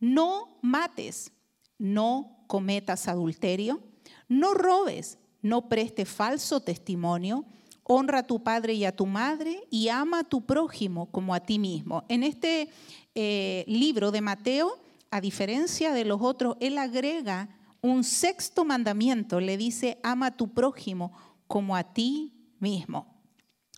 no 0.00 0.58
mates, 0.62 1.32
no 1.78 2.44
cometas 2.46 3.08
adulterio, 3.08 3.82
no 4.28 4.54
robes, 4.54 5.18
no 5.42 5.68
preste 5.68 6.04
falso 6.04 6.60
testimonio, 6.60 7.44
honra 7.82 8.20
a 8.20 8.26
tu 8.26 8.42
padre 8.42 8.74
y 8.74 8.84
a 8.84 8.94
tu 8.94 9.06
madre 9.06 9.66
y 9.70 9.88
ama 9.88 10.20
a 10.20 10.24
tu 10.24 10.44
prójimo 10.44 11.10
como 11.10 11.34
a 11.34 11.40
ti 11.40 11.58
mismo. 11.58 12.04
En 12.08 12.22
este 12.22 12.68
eh, 13.14 13.64
libro 13.68 14.10
de 14.10 14.20
Mateo, 14.20 14.78
a 15.10 15.20
diferencia 15.20 15.92
de 15.92 16.04
los 16.04 16.20
otros, 16.20 16.56
él 16.60 16.78
agrega 16.78 17.48
un 17.80 18.02
sexto 18.02 18.64
mandamiento, 18.64 19.40
le 19.40 19.56
dice, 19.56 19.98
ama 20.02 20.26
a 20.26 20.36
tu 20.36 20.52
prójimo 20.52 21.12
como 21.46 21.76
a 21.76 21.84
ti 21.84 22.32
mismo. 22.58 23.14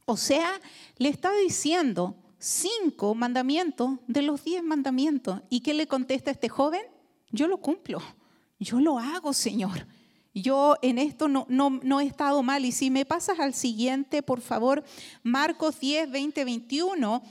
O 0.06 0.16
sea, 0.16 0.58
le 0.96 1.10
está 1.10 1.30
diciendo, 1.36 2.16
cinco 2.38 3.14
mandamientos 3.14 3.98
de 4.06 4.22
los 4.22 4.44
diez 4.44 4.62
mandamientos. 4.62 5.40
¿Y 5.50 5.60
qué 5.60 5.74
le 5.74 5.86
contesta 5.86 6.30
este 6.30 6.48
joven? 6.48 6.82
Yo 7.30 7.48
lo 7.48 7.58
cumplo, 7.58 8.00
yo 8.58 8.80
lo 8.80 8.98
hago, 8.98 9.32
Señor. 9.32 9.86
Yo 10.34 10.76
en 10.82 10.98
esto 10.98 11.26
no, 11.28 11.46
no, 11.48 12.00
he 12.00 12.06
estado 12.06 12.42
mal. 12.42 12.64
Y 12.64 12.72
si 12.72 12.90
me 12.90 13.04
pasas 13.04 13.40
al 13.40 13.54
siguiente, 13.54 14.22
por 14.22 14.40
favor, 14.40 14.84
Marcos 15.22 15.80
10, 15.80 16.10
20, 16.10 16.44
21, 16.44 17.22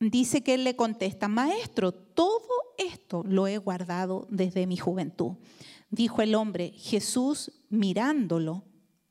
dice 0.00 0.42
que 0.42 0.54
él 0.54 0.64
le 0.64 0.76
contesta, 0.76 1.28
Maestro, 1.28 1.92
todo 1.92 2.48
esto 2.78 3.22
lo 3.26 3.46
he 3.46 3.58
guardado 3.58 4.26
desde 4.30 4.66
mi 4.66 4.76
juventud. 4.76 5.32
Dijo 5.90 6.22
el 6.22 6.34
hombre, 6.34 6.72
Jesús 6.76 7.52
mirándolo, 7.68 8.64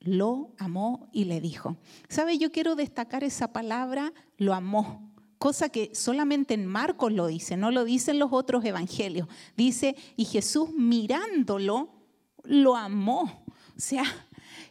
lo 0.04 0.54
amó 0.58 1.08
y 1.12 1.24
le 1.24 1.40
dijo. 1.40 1.76
¿Sabe? 2.08 2.38
Yo 2.38 2.52
quiero 2.52 2.76
destacar 2.76 3.24
esa 3.24 3.52
palabra, 3.52 4.12
lo 4.36 4.54
amó. 4.54 5.12
Cosa 5.38 5.68
que 5.68 5.94
solamente 5.94 6.54
en 6.54 6.66
Marcos 6.66 7.12
lo 7.12 7.26
dice, 7.26 7.56
no 7.56 7.70
lo 7.70 7.84
dicen 7.84 8.18
los 8.18 8.32
otros 8.32 8.64
evangelios. 8.64 9.28
Dice, 9.56 9.96
y 10.16 10.24
Jesús 10.24 10.70
mirándolo, 10.72 11.90
lo 12.44 12.76
amó. 12.76 13.44
O 13.76 13.80
sea, 13.80 14.04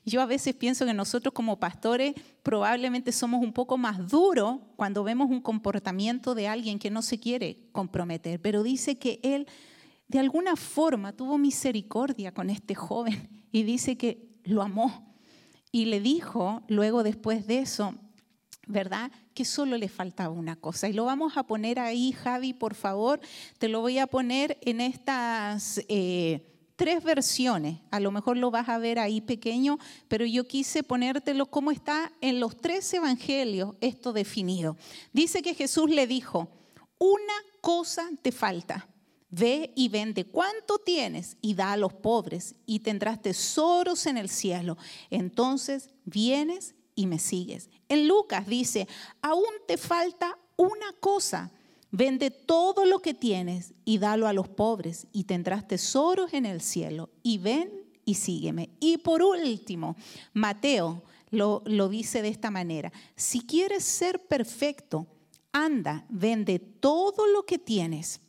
yo 0.06 0.22
a 0.22 0.26
veces 0.26 0.56
pienso 0.56 0.86
que 0.86 0.94
nosotros 0.94 1.34
como 1.34 1.60
pastores 1.60 2.14
probablemente 2.42 3.12
somos 3.12 3.42
un 3.42 3.54
poco 3.54 3.78
más 3.78 4.10
duros 4.10 4.60
cuando 4.76 5.04
vemos 5.04 5.30
un 5.30 5.42
comportamiento 5.42 6.36
de 6.36 6.48
alguien 6.48 6.80
que 6.80 6.92
no 6.92 7.02
se 7.02 7.20
quiere 7.20 7.68
comprometer, 7.72 8.42
pero 8.42 8.64
dice 8.64 8.98
que 8.98 9.20
él 9.24 9.48
de 10.08 10.20
alguna 10.20 10.56
forma 10.56 11.14
tuvo 11.14 11.38
misericordia 11.38 12.34
con 12.34 12.50
este 12.50 12.76
joven 12.76 13.46
y 13.52 13.64
dice 13.64 13.98
que 13.98 14.28
lo 14.44 14.62
amó. 14.62 15.13
Y 15.74 15.86
le 15.86 16.00
dijo, 16.00 16.62
luego 16.68 17.02
después 17.02 17.48
de 17.48 17.58
eso, 17.58 17.96
¿verdad? 18.68 19.12
Que 19.34 19.44
solo 19.44 19.76
le 19.76 19.90
faltaba 19.90 20.30
una 20.30 20.56
cosa. 20.56 20.88
Y 20.88 20.94
lo 20.94 21.06
vamos 21.06 21.36
a 21.36 21.48
poner 21.48 21.80
ahí, 21.80 22.12
Javi, 22.12 22.54
por 22.54 22.76
favor. 22.76 23.20
Te 23.58 23.68
lo 23.70 23.82
voy 23.82 23.98
a 23.98 24.06
poner 24.06 24.60
en 24.62 24.80
estas 24.80 25.82
eh, 25.90 26.46
tres 26.76 27.04
versiones. 27.04 27.80
A 27.90 28.00
lo 28.00 28.12
mejor 28.12 28.38
lo 28.38 28.52
vas 28.52 28.70
a 28.70 28.78
ver 28.78 29.00
ahí 29.00 29.20
pequeño, 29.20 29.80
pero 30.08 30.28
yo 30.28 30.48
quise 30.48 30.84
ponértelo 30.84 31.48
como 31.48 31.72
está 31.72 32.12
en 32.22 32.40
los 32.40 32.56
tres 32.56 32.94
evangelios, 32.94 33.74
esto 33.82 34.14
definido. 34.14 34.78
Dice 35.12 35.42
que 35.42 35.56
Jesús 35.56 35.90
le 35.90 36.06
dijo, 36.06 36.50
una 37.00 37.34
cosa 37.62 38.12
te 38.22 38.32
falta. 38.32 38.88
Ve 39.36 39.74
y 39.76 39.90
vende 39.90 40.26
cuánto 40.26 40.78
tienes 40.78 41.38
y 41.42 41.56
da 41.56 41.72
a 41.72 41.78
los 41.78 41.92
pobres 41.92 42.54
y 42.68 42.82
tendrás 42.82 43.20
tesoros 43.20 44.06
en 44.06 44.18
el 44.20 44.30
cielo. 44.30 44.78
Entonces 45.10 45.90
vienes 46.06 46.76
y 46.94 47.08
me 47.08 47.18
sigues. 47.18 47.72
En 47.90 48.08
Lucas 48.08 48.46
dice, 48.46 48.88
aún 49.24 49.52
te 49.68 49.78
falta 49.78 50.38
una 50.56 50.94
cosa. 51.00 51.50
Vende 51.90 52.30
todo 52.30 52.86
lo 52.86 53.00
que 53.00 53.16
tienes 53.16 53.74
y 53.86 53.98
dalo 53.98 54.28
a 54.28 54.34
los 54.34 54.50
pobres 54.50 55.08
y 55.12 55.24
tendrás 55.24 55.68
tesoros 55.68 56.32
en 56.34 56.46
el 56.46 56.62
cielo. 56.62 57.10
Y 57.24 57.40
ven 57.40 57.72
y 58.06 58.14
sígueme. 58.14 58.70
Y 58.80 59.00
por 59.00 59.24
último, 59.24 59.96
Mateo 60.34 61.02
lo, 61.32 61.64
lo 61.66 61.90
dice 61.90 62.22
de 62.22 62.30
esta 62.30 62.52
manera. 62.52 62.94
Si 63.16 63.42
quieres 63.42 63.84
ser 63.84 64.28
perfecto, 64.28 65.08
anda, 65.52 66.06
vende 66.08 66.60
todo 66.60 67.26
lo 67.26 67.48
que 67.48 67.58
tienes 67.58 68.22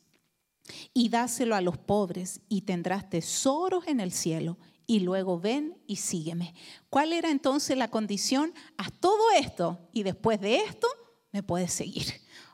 y 0.93 1.09
dáselo 1.09 1.55
a 1.55 1.61
los 1.61 1.79
pobres 1.79 2.41
y 2.49 2.63
tendrás 2.63 3.09
tesoros 3.11 3.87
en 3.87 4.01
el 4.01 4.13
cielo 4.13 4.59
y 4.87 5.01
luego 5.01 5.41
ven 5.41 5.77
y 5.87 5.97
sígueme. 5.97 6.55
¿Cuál 6.91 7.13
era 7.13 7.31
entonces 7.31 7.77
la 7.77 7.89
condición? 7.89 8.53
Haz 8.77 8.93
todo 9.01 9.31
esto 9.39 9.79
y 9.93 10.03
después 10.03 10.41
de 10.41 10.57
esto 10.57 10.87
me 11.33 11.43
puedes 11.43 11.73
seguir. 11.73 12.07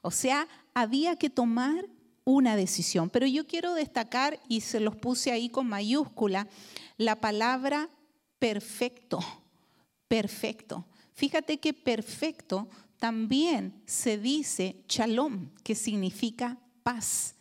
O 0.02 0.10
sea, 0.10 0.48
había 0.74 1.16
que 1.16 1.30
tomar 1.30 1.86
una 2.24 2.56
decisión. 2.56 3.10
Pero 3.10 3.26
yo 3.26 3.46
quiero 3.46 3.74
destacar, 3.74 4.40
y 4.48 4.60
se 4.60 4.80
los 4.80 4.96
puse 4.96 5.32
ahí 5.32 5.48
con 5.48 5.66
mayúscula, 5.66 6.48
la 6.96 7.20
palabra 7.20 7.90
perfecto, 8.38 9.20
perfecto. 10.08 10.86
Fíjate 11.12 11.58
que 11.58 11.74
perfecto 11.74 12.68
también 12.98 13.82
se 13.86 14.18
dice 14.18 14.84
shalom, 14.88 15.50
que 15.62 15.74
significa 15.74 16.58
paz 16.82 17.34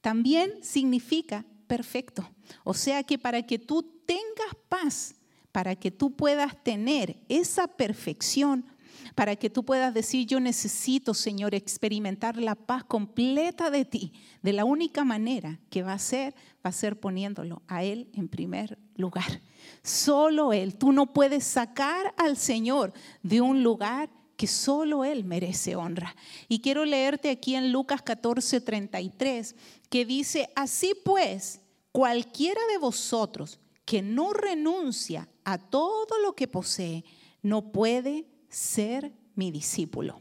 también 0.00 0.52
significa 0.62 1.44
perfecto. 1.66 2.28
O 2.64 2.74
sea 2.74 3.02
que 3.02 3.18
para 3.18 3.42
que 3.42 3.58
tú 3.58 3.82
tengas 4.06 4.54
paz, 4.68 5.14
para 5.52 5.74
que 5.74 5.90
tú 5.90 6.14
puedas 6.14 6.62
tener 6.62 7.16
esa 7.28 7.66
perfección, 7.66 8.64
para 9.14 9.36
que 9.36 9.48
tú 9.48 9.64
puedas 9.64 9.94
decir, 9.94 10.26
yo 10.26 10.40
necesito, 10.40 11.14
Señor, 11.14 11.54
experimentar 11.54 12.36
la 12.36 12.54
paz 12.54 12.84
completa 12.84 13.70
de 13.70 13.84
ti, 13.84 14.12
de 14.42 14.52
la 14.52 14.64
única 14.64 15.04
manera 15.04 15.58
que 15.70 15.82
va 15.82 15.94
a 15.94 15.98
ser, 15.98 16.34
va 16.64 16.70
a 16.70 16.72
ser 16.72 17.00
poniéndolo 17.00 17.62
a 17.66 17.82
Él 17.82 18.08
en 18.12 18.28
primer 18.28 18.78
lugar. 18.96 19.40
Solo 19.82 20.52
Él. 20.52 20.76
Tú 20.76 20.92
no 20.92 21.12
puedes 21.12 21.44
sacar 21.44 22.14
al 22.18 22.36
Señor 22.36 22.92
de 23.22 23.40
un 23.40 23.62
lugar 23.62 24.10
que 24.36 24.46
solo 24.46 25.04
Él 25.04 25.24
merece 25.24 25.76
honra. 25.76 26.14
Y 26.48 26.60
quiero 26.60 26.84
leerte 26.84 27.30
aquí 27.30 27.54
en 27.54 27.72
Lucas 27.72 28.02
14, 28.02 28.60
33, 28.60 29.54
que 29.88 30.04
dice, 30.04 30.50
así 30.54 30.94
pues, 31.04 31.60
cualquiera 31.92 32.60
de 32.70 32.78
vosotros 32.78 33.58
que 33.84 34.02
no 34.02 34.32
renuncia 34.32 35.28
a 35.44 35.58
todo 35.58 36.20
lo 36.22 36.34
que 36.34 36.48
posee, 36.48 37.04
no 37.42 37.72
puede 37.72 38.26
ser 38.48 39.12
mi 39.34 39.50
discípulo. 39.50 40.20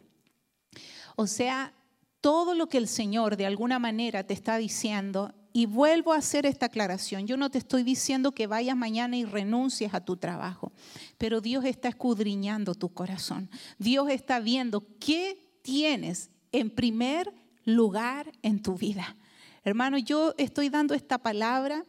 O 1.15 1.27
sea, 1.27 1.73
todo 2.21 2.53
lo 2.53 2.67
que 2.69 2.77
el 2.77 2.87
Señor 2.87 3.37
de 3.37 3.45
alguna 3.45 3.79
manera 3.79 4.25
te 4.25 4.33
está 4.33 4.57
diciendo, 4.57 5.33
y 5.55 5.67
vuelvo 5.67 6.11
a 6.11 6.17
hacer 6.17 6.45
esta 6.45 6.65
aclaración, 6.65 7.27
yo 7.27 7.37
no 7.37 7.49
te 7.49 7.59
estoy 7.59 7.83
diciendo 7.83 8.33
que 8.33 8.45
vayas 8.45 8.75
mañana 8.75 9.15
y 9.15 9.23
renuncies 9.23 9.93
a 9.93 10.03
tu 10.03 10.17
trabajo, 10.17 10.73
pero 11.17 11.39
Dios 11.39 11.63
está 11.63 11.87
escudriñando 11.87 12.75
tu 12.75 12.89
corazón. 12.89 13.49
Dios 13.79 14.09
está 14.09 14.41
viendo 14.41 14.85
qué 14.99 15.39
tienes 15.61 16.29
en 16.51 16.69
primer 16.69 17.33
lugar 17.63 18.33
en 18.41 18.61
tu 18.61 18.75
vida. 18.75 19.15
Hermano, 19.63 19.97
yo 19.97 20.33
estoy 20.37 20.67
dando 20.67 20.93
esta 20.93 21.19
palabra 21.19 21.85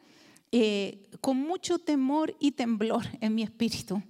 eh, 0.52 1.02
con 1.20 1.36
mucho 1.36 1.80
temor 1.80 2.36
y 2.38 2.52
temblor 2.52 3.04
en 3.20 3.34
mi 3.34 3.42
espíritu, 3.42 4.00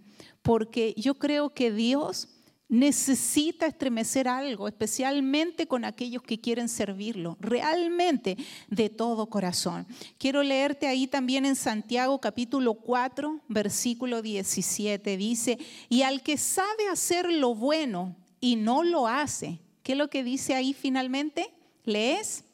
porque 0.43 0.93
yo 0.99 1.15
creo 1.15 1.55
que 1.55 1.73
Dios 1.73 2.29
necesita 2.69 3.67
estremecer 3.67 4.27
algo, 4.27 4.67
especialmente 4.67 5.67
con 5.69 5.85
aquellos 5.85 6.23
que 6.23 6.41
quieren 6.41 6.69
servirlo, 6.69 7.37
realmente 7.41 8.37
de 8.69 8.91
todo 8.91 9.29
corazón. 9.29 9.87
Quiero 10.19 10.43
leerte 10.43 10.87
ahí 10.87 11.07
también 11.07 11.47
en 11.47 11.57
Santiago 11.57 12.21
capítulo 12.21 12.75
4, 12.75 13.41
versículo 13.49 14.21
17. 14.21 15.17
Dice, 15.17 15.59
y 15.89 16.03
al 16.03 16.23
que 16.23 16.37
sabe 16.37 16.89
hacer 16.91 17.33
lo 17.33 17.55
bueno 17.55 18.17
y 18.41 18.57
no 18.57 18.83
lo 18.83 19.07
hace, 19.07 19.61
¿qué 19.83 19.93
es 19.93 19.99
lo 19.99 20.11
que 20.11 20.25
dice 20.25 20.55
ahí 20.55 20.73
finalmente? 20.73 21.53
¿Lees? 21.85 22.45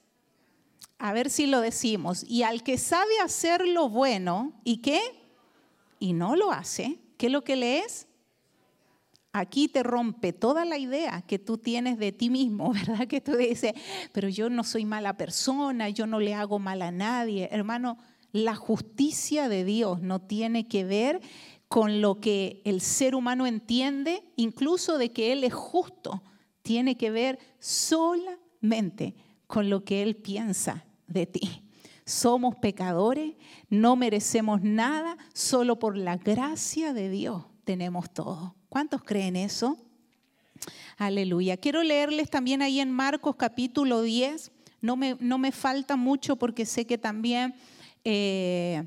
A 0.99 1.13
ver 1.13 1.31
si 1.31 1.47
lo 1.47 1.61
decimos. 1.61 2.25
Y 2.29 2.43
al 2.43 2.63
que 2.63 2.77
sabe 2.79 3.19
hacer 3.25 3.67
lo 3.67 3.89
bueno 3.89 4.53
y 4.63 4.79
qué? 4.83 5.01
Y 5.99 6.13
no 6.13 6.37
lo 6.37 6.53
hace, 6.53 6.99
¿qué 7.17 7.27
es 7.27 7.33
lo 7.33 7.43
que 7.43 7.57
lees? 7.57 8.07
Aquí 9.33 9.69
te 9.69 9.83
rompe 9.83 10.33
toda 10.33 10.65
la 10.65 10.79
idea 10.79 11.23
que 11.23 11.39
tú 11.39 11.59
tienes 11.59 11.99
de 11.99 12.13
ti 12.13 12.31
mismo, 12.31 12.73
¿verdad? 12.87 13.07
Que 13.07 13.21
tú 13.21 13.37
dices, 13.37 13.73
pero 14.13 14.29
yo 14.29 14.51
no 14.51 14.65
soy 14.65 14.85
mala 14.85 15.17
persona, 15.17 15.89
yo 15.89 16.07
no 16.07 16.21
le 16.21 16.35
hago 16.35 16.59
mal 16.59 16.83
a 16.83 16.91
nadie. 16.91 17.49
Hermano, 17.51 17.99
la 18.33 18.55
justicia 18.55 19.49
de 19.49 19.65
Dios 19.65 20.01
no 20.01 20.21
tiene 20.21 20.69
que 20.69 20.85
ver 20.85 21.21
con 21.69 22.03
lo 22.03 22.21
que 22.21 22.61
el 22.65 22.81
ser 22.83 23.15
humano 23.15 23.47
entiende, 23.47 24.23
incluso 24.37 24.99
de 24.99 25.11
que 25.13 25.33
Él 25.33 25.43
es 25.45 25.55
justo, 25.55 26.23
tiene 26.63 26.97
que 26.97 27.11
ver 27.11 27.39
solamente 27.59 29.15
con 29.47 29.71
lo 29.71 29.83
que 29.85 30.03
Él 30.03 30.17
piensa 30.17 30.85
de 31.07 31.27
ti. 31.27 31.63
Somos 32.05 32.57
pecadores, 32.57 33.35
no 33.71 33.97
merecemos 33.97 34.61
nada, 34.63 35.17
solo 35.33 35.79
por 35.79 35.97
la 35.97 36.17
gracia 36.17 36.93
de 36.93 37.09
Dios 37.09 37.45
tenemos 37.65 38.13
todo. 38.13 38.55
¿Cuántos 38.73 39.05
creen 39.05 39.37
eso? 39.37 39.77
Aleluya. 40.97 41.59
Quiero 41.59 41.83
leerles 41.83 42.31
también 42.31 42.63
ahí 42.63 42.81
en 42.81 42.91
Marcos 42.91 43.37
capítulo 43.37 44.01
10. 44.01 44.51
No 44.81 44.97
me, 44.97 45.15
no 45.21 45.37
me 45.37 45.53
falta 45.53 45.97
mucho 45.97 46.37
porque 46.37 46.65
sé 46.65 46.87
que 46.87 46.97
también 46.97 47.55
eh, 48.03 48.83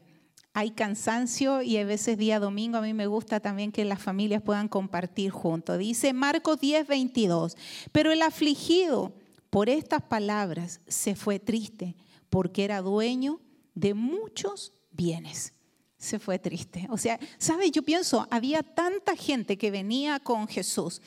hay 0.54 0.72
cansancio 0.72 1.62
y 1.62 1.78
a 1.78 1.86
veces 1.86 2.18
día 2.18 2.40
domingo 2.40 2.80
a 2.80 2.82
mí 2.82 2.96
me 2.96 3.06
gusta 3.06 3.40
también 3.40 3.72
que 3.72 3.86
las 3.86 4.02
familias 4.02 4.42
puedan 4.42 4.70
compartir 4.70 5.30
juntos. 5.30 5.78
Dice 5.78 6.14
Marcos 6.14 6.60
10, 6.60 6.88
22. 6.88 7.56
Pero 7.92 8.12
el 8.12 8.24
afligido 8.24 9.14
por 9.52 9.70
estas 9.70 10.02
palabras 10.02 10.82
se 10.88 11.14
fue 11.14 11.38
triste 11.38 11.96
porque 12.32 12.64
era 12.64 12.82
dueño 12.82 13.40
de 13.76 13.94
muchos 13.94 14.74
bienes 14.90 15.54
se 15.98 16.20
fue 16.20 16.40
triste. 16.40 16.88
O 16.90 16.98
sea, 16.98 17.20
¿sabe? 17.38 17.72
Yo 17.72 17.84
pienso, 17.84 18.28
había 18.30 18.64
tanta 18.64 19.16
gente 19.16 19.58
que 19.58 19.72
venía 19.72 20.20
con 20.20 20.48
Jesús, 20.48 21.02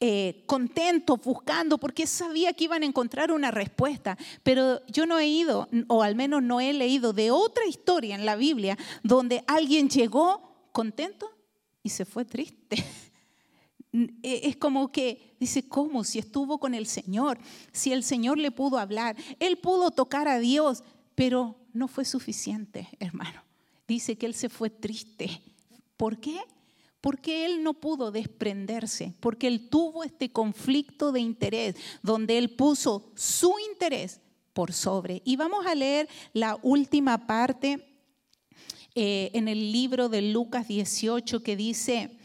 eh, 0.00 0.42
contento, 0.46 1.16
buscando, 1.18 1.78
porque 1.78 2.06
sabía 2.06 2.52
que 2.52 2.64
iban 2.64 2.82
a 2.82 2.86
encontrar 2.86 3.32
una 3.32 3.50
respuesta. 3.50 4.16
Pero 4.42 4.84
yo 4.86 5.06
no 5.06 5.18
he 5.18 5.26
ido, 5.26 5.68
o 5.88 6.02
al 6.02 6.16
menos 6.16 6.42
no 6.42 6.60
he 6.60 6.72
leído 6.72 7.12
de 7.12 7.30
otra 7.30 7.66
historia 7.66 8.14
en 8.14 8.24
la 8.24 8.36
Biblia 8.36 8.78
donde 9.02 9.44
alguien 9.46 9.88
llegó 9.88 10.68
contento 10.72 11.30
y 11.82 11.90
se 11.90 12.04
fue 12.04 12.24
triste. 12.24 12.84
E, 14.22 14.42
es 14.44 14.56
como 14.56 14.92
que 14.92 15.34
dice, 15.40 15.68
¿cómo? 15.68 16.04
Si 16.04 16.20
estuvo 16.20 16.60
con 16.60 16.74
el 16.74 16.86
Señor, 16.86 17.40
si 17.72 17.92
el 17.92 18.04
Señor 18.04 18.38
le 18.38 18.52
pudo 18.52 18.78
hablar, 18.78 19.16
él 19.40 19.58
pudo 19.58 19.90
tocar 19.90 20.28
a 20.28 20.38
Dios, 20.38 20.84
pero 21.16 21.56
no 21.72 21.88
fue 21.88 22.04
suficiente, 22.04 22.86
hermano 23.00 23.49
dice 23.90 24.16
que 24.16 24.26
él 24.26 24.34
se 24.34 24.48
fue 24.48 24.70
triste. 24.70 25.42
¿Por 25.96 26.20
qué? 26.20 26.38
Porque 27.00 27.44
él 27.44 27.64
no 27.64 27.74
pudo 27.74 28.12
desprenderse, 28.12 29.14
porque 29.18 29.48
él 29.48 29.68
tuvo 29.68 30.04
este 30.04 30.30
conflicto 30.30 31.10
de 31.10 31.18
interés, 31.18 31.74
donde 32.00 32.38
él 32.38 32.50
puso 32.50 33.10
su 33.16 33.52
interés 33.72 34.20
por 34.52 34.72
sobre. 34.72 35.22
Y 35.24 35.34
vamos 35.34 35.66
a 35.66 35.74
leer 35.74 36.08
la 36.32 36.56
última 36.62 37.26
parte 37.26 37.84
eh, 38.94 39.32
en 39.34 39.48
el 39.48 39.72
libro 39.72 40.08
de 40.08 40.22
Lucas 40.22 40.68
18 40.68 41.42
que 41.42 41.56
dice, 41.56 42.16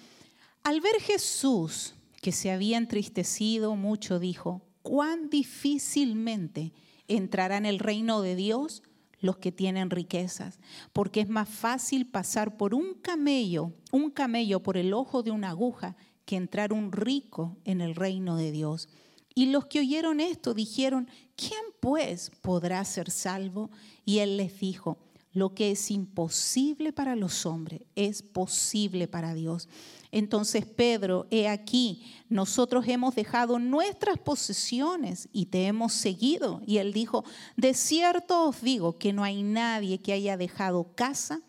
al 0.63 0.82
ver 0.82 1.01
Jesús 1.01 1.95
que 2.21 2.32
se 2.32 2.51
había 2.51 2.78
entristecido 2.78 3.75
mucho, 3.75 4.19
dijo, 4.19 4.62
cuán 4.84 5.32
difícilmente 5.32 6.73
entrará 7.08 7.58
en 7.58 7.65
el 7.65 7.80
reino 7.80 8.21
de 8.21 8.36
Dios 8.36 8.84
los 9.19 9.38
que 9.38 9.51
tienen 9.51 9.89
riquezas, 9.89 10.60
porque 10.93 11.21
es 11.21 11.30
más 11.30 11.49
fácil 11.49 12.08
pasar 12.08 12.58
por 12.58 12.73
un 12.73 12.93
camello, 12.95 13.73
un 13.91 14.12
camello 14.12 14.62
por 14.62 14.78
el 14.78 14.93
ojo 14.93 15.23
de 15.23 15.32
una 15.32 15.49
aguja, 15.49 15.95
que 16.25 16.36
entrar 16.36 16.73
un 16.73 16.91
rico 16.91 17.58
en 17.65 17.82
el 17.82 17.95
reino 17.95 18.36
de 18.36 18.51
Dios. 18.51 18.89
Y 19.36 19.47
los 19.47 19.65
que 19.65 19.80
oyeron 19.80 20.19
esto 20.19 20.54
dijeron, 20.54 21.10
¿quién 21.36 21.62
pues 21.80 22.32
podrá 22.41 22.84
ser 22.86 23.12
salvo? 23.12 23.69
Y 24.06 24.19
él 24.19 24.38
les 24.38 24.60
dijo, 24.60 24.97
lo 25.34 25.54
que 25.54 25.71
es 25.71 25.91
imposible 25.91 26.93
para 26.93 27.15
los 27.15 27.45
hombres 27.45 27.82
es 27.95 28.23
posible 28.23 29.08
para 29.08 29.34
Dios. 29.34 29.67
Entonces 30.15 30.65
Pedro, 30.65 31.28
he 31.30 31.49
aquí, 31.49 32.06
nosotros 32.30 32.88
hemos 32.88 33.15
dejado 33.15 33.60
nuestras 33.60 34.17
posesiones 34.17 35.28
y 35.34 35.47
te 35.47 35.65
hemos 35.65 35.91
seguido. 35.91 36.62
Y 36.65 36.78
él 36.78 36.93
dijo, 36.93 37.25
de 37.58 37.73
cierto 37.73 38.47
os 38.47 38.62
digo 38.62 38.97
que 38.97 39.12
no 39.12 39.25
hay 39.25 39.43
nadie 39.43 39.97
que 39.97 40.13
haya 40.13 40.38
dejado 40.38 40.95
casa 40.95 41.41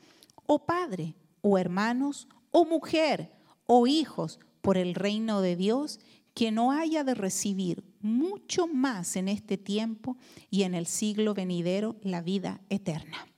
o 0.46 0.66
padre 0.66 1.14
o 1.42 1.59
hermanos 1.59 2.26
o 2.50 2.64
mujer 2.64 3.31
o 3.66 3.87
hijos 3.87 4.40
por 4.62 4.76
el 4.76 4.96
reino 4.96 5.42
de 5.42 5.55
Dios 5.55 6.00
que 6.35 6.50
no 6.50 6.72
haya 6.72 7.05
de 7.05 7.14
recibir 7.14 7.85
mucho 8.00 8.66
más 8.66 9.14
en 9.14 9.29
este 9.29 9.59
tiempo 9.59 10.16
y 10.50 10.64
en 10.64 10.74
el 10.74 10.87
siglo 10.87 11.35
venidero 11.35 11.94
la 12.02 12.20
vida 12.20 12.61
eterna. 12.68 13.29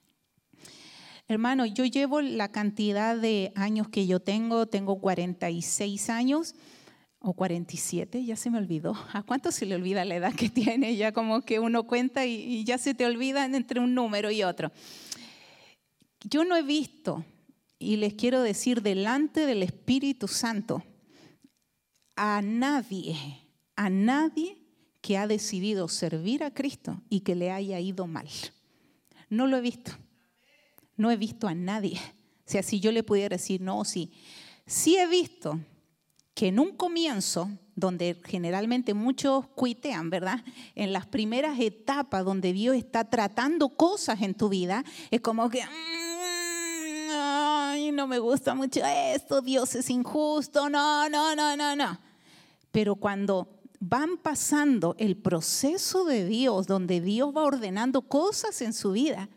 Hermano, 1.30 1.66
yo 1.66 1.84
llevo 1.84 2.22
la 2.22 2.50
cantidad 2.50 3.14
de 3.14 3.52
años 3.54 3.90
que 3.90 4.06
yo 4.06 4.18
tengo, 4.18 4.64
tengo 4.64 4.98
46 4.98 6.08
años 6.08 6.54
o 7.18 7.34
47, 7.34 8.24
ya 8.24 8.34
se 8.34 8.48
me 8.48 8.56
olvidó. 8.56 8.96
¿A 9.12 9.22
cuánto 9.22 9.52
se 9.52 9.66
le 9.66 9.74
olvida 9.74 10.06
la 10.06 10.16
edad 10.16 10.34
que 10.34 10.48
tiene? 10.48 10.96
Ya 10.96 11.12
como 11.12 11.42
que 11.42 11.58
uno 11.58 11.86
cuenta 11.86 12.24
y, 12.24 12.64
ya 12.64 12.78
se 12.78 12.94
te 12.94 13.04
olvidan 13.04 13.54
entre 13.54 13.78
un 13.78 13.94
número 13.94 14.30
y 14.30 14.42
otro. 14.42 14.72
Yo 16.24 16.44
no 16.44 16.56
he 16.56 16.62
visto, 16.62 17.26
y 17.78 17.96
les 17.96 18.14
quiero 18.14 18.40
decir 18.40 18.80
delante 18.80 19.44
del 19.44 19.62
Espíritu 19.62 20.28
Santo, 20.28 20.82
a 22.16 22.40
nadie, 22.40 23.16
a 23.76 23.90
nadie 23.90 24.56
que 25.02 25.18
ha 25.18 25.26
decidido 25.26 25.88
servir 25.88 26.42
a 26.42 26.54
Cristo 26.54 27.02
y 27.10 27.20
que 27.20 27.34
le 27.34 27.50
haya 27.50 27.78
ido 27.80 28.06
mal. 28.06 28.28
No 29.28 29.46
lo 29.46 29.58
he 29.58 29.60
visto 29.60 29.92
no 30.98 31.10
he 31.10 31.16
visto 31.16 31.48
a 31.48 31.54
nadie. 31.54 31.98
O 32.46 32.50
sea, 32.50 32.62
si 32.62 32.80
yo 32.80 32.92
le 32.92 33.02
pudiera 33.02 33.36
decir, 33.36 33.62
no, 33.62 33.84
sí, 33.84 34.12
sí 34.66 34.96
he 34.96 35.06
visto 35.06 35.58
que 36.34 36.48
en 36.48 36.58
un 36.58 36.76
comienzo, 36.76 37.50
donde 37.74 38.20
generalmente 38.24 38.92
muchos 38.92 39.46
cuitean, 39.54 40.10
¿verdad? 40.10 40.44
En 40.74 40.92
las 40.92 41.06
primeras 41.06 41.58
etapas 41.58 42.24
donde 42.24 42.52
Dios 42.52 42.76
está 42.76 43.08
tratando 43.08 43.70
cosas 43.70 44.20
en 44.22 44.34
tu 44.34 44.48
vida, 44.48 44.84
es 45.10 45.20
como 45.20 45.48
que, 45.48 45.64
mm, 45.64 45.98
no 47.94 48.06
me 48.06 48.18
gusta 48.18 48.54
mucho 48.54 48.80
esto, 48.84 49.40
Dios 49.40 49.74
es 49.74 49.90
injusto, 49.90 50.68
no, 50.68 51.08
no, 51.08 51.34
no, 51.34 51.56
no, 51.56 51.74
no. 51.74 52.00
Pero 52.70 52.96
cuando 52.96 53.58
van 53.80 54.16
pasando 54.18 54.94
el 54.98 55.16
proceso 55.16 56.04
de 56.04 56.24
Dios, 56.26 56.66
donde 56.66 57.00
Dios 57.00 57.34
va 57.36 57.42
ordenando 57.42 58.02
cosas 58.02 58.60
en 58.62 58.72
su 58.72 58.92
vida, 58.92 59.28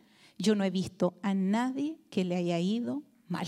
yo 0.42 0.56
no 0.56 0.64
he 0.64 0.70
visto 0.70 1.18
a 1.22 1.34
nadie 1.34 1.98
que 2.10 2.24
le 2.26 2.36
haya 2.36 2.60
ido 2.60 3.04
mal. 3.28 3.48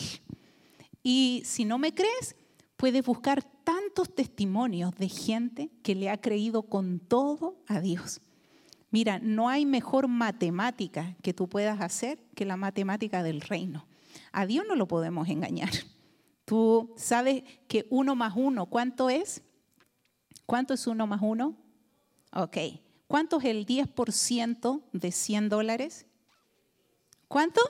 Y 1.04 1.42
si 1.46 1.66
no 1.66 1.78
me 1.78 1.94
crees, 1.94 2.36
puedes 2.78 3.06
buscar 3.06 3.44
tantos 3.64 4.14
testimonios 4.14 4.96
de 4.96 5.10
gente 5.10 5.72
que 5.84 5.96
le 5.96 6.10
ha 6.10 6.20
creído 6.20 6.64
con 6.64 7.00
todo 7.00 7.58
a 7.68 7.80
Dios. 7.80 8.22
Mira, 8.92 9.20
no 9.20 9.50
hay 9.50 9.66
mejor 9.66 10.08
matemática 10.08 11.16
que 11.22 11.34
tú 11.34 11.50
puedas 11.50 11.82
hacer 11.82 12.20
que 12.36 12.46
la 12.46 12.58
matemática 12.58 13.24
del 13.24 13.42
reino. 13.42 13.88
A 14.32 14.46
Dios 14.46 14.66
no 14.68 14.76
lo 14.76 14.88
podemos 14.88 15.28
engañar. 15.30 15.72
Tú 16.46 16.94
sabes 16.98 17.44
que 17.68 17.88
uno 17.90 18.16
más 18.16 18.34
uno, 18.36 18.68
¿cuánto 18.68 19.10
es? 19.10 19.42
¿Cuánto 20.46 20.74
es 20.74 20.86
uno 20.88 21.08
más 21.08 21.22
uno? 21.22 21.56
Ok. 22.34 22.58
¿Cuánto 23.08 23.40
es 23.40 23.46
el 23.46 23.66
10% 23.66 24.84
de 24.92 25.12
100 25.12 25.50
dólares? 25.50 26.06
¿Cuánto? 27.34 27.62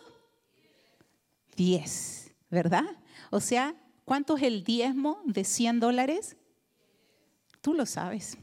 10, 1.55 2.35
¿verdad? 2.49 2.83
O 3.31 3.39
sea, 3.39 3.73
¿cuánto 4.03 4.35
es 4.35 4.43
el 4.43 4.65
diezmo 4.65 5.21
de 5.23 5.45
100 5.45 5.79
dólares? 5.79 6.35
Tú 7.61 7.73
lo 7.73 7.85
sabes. 7.85 8.37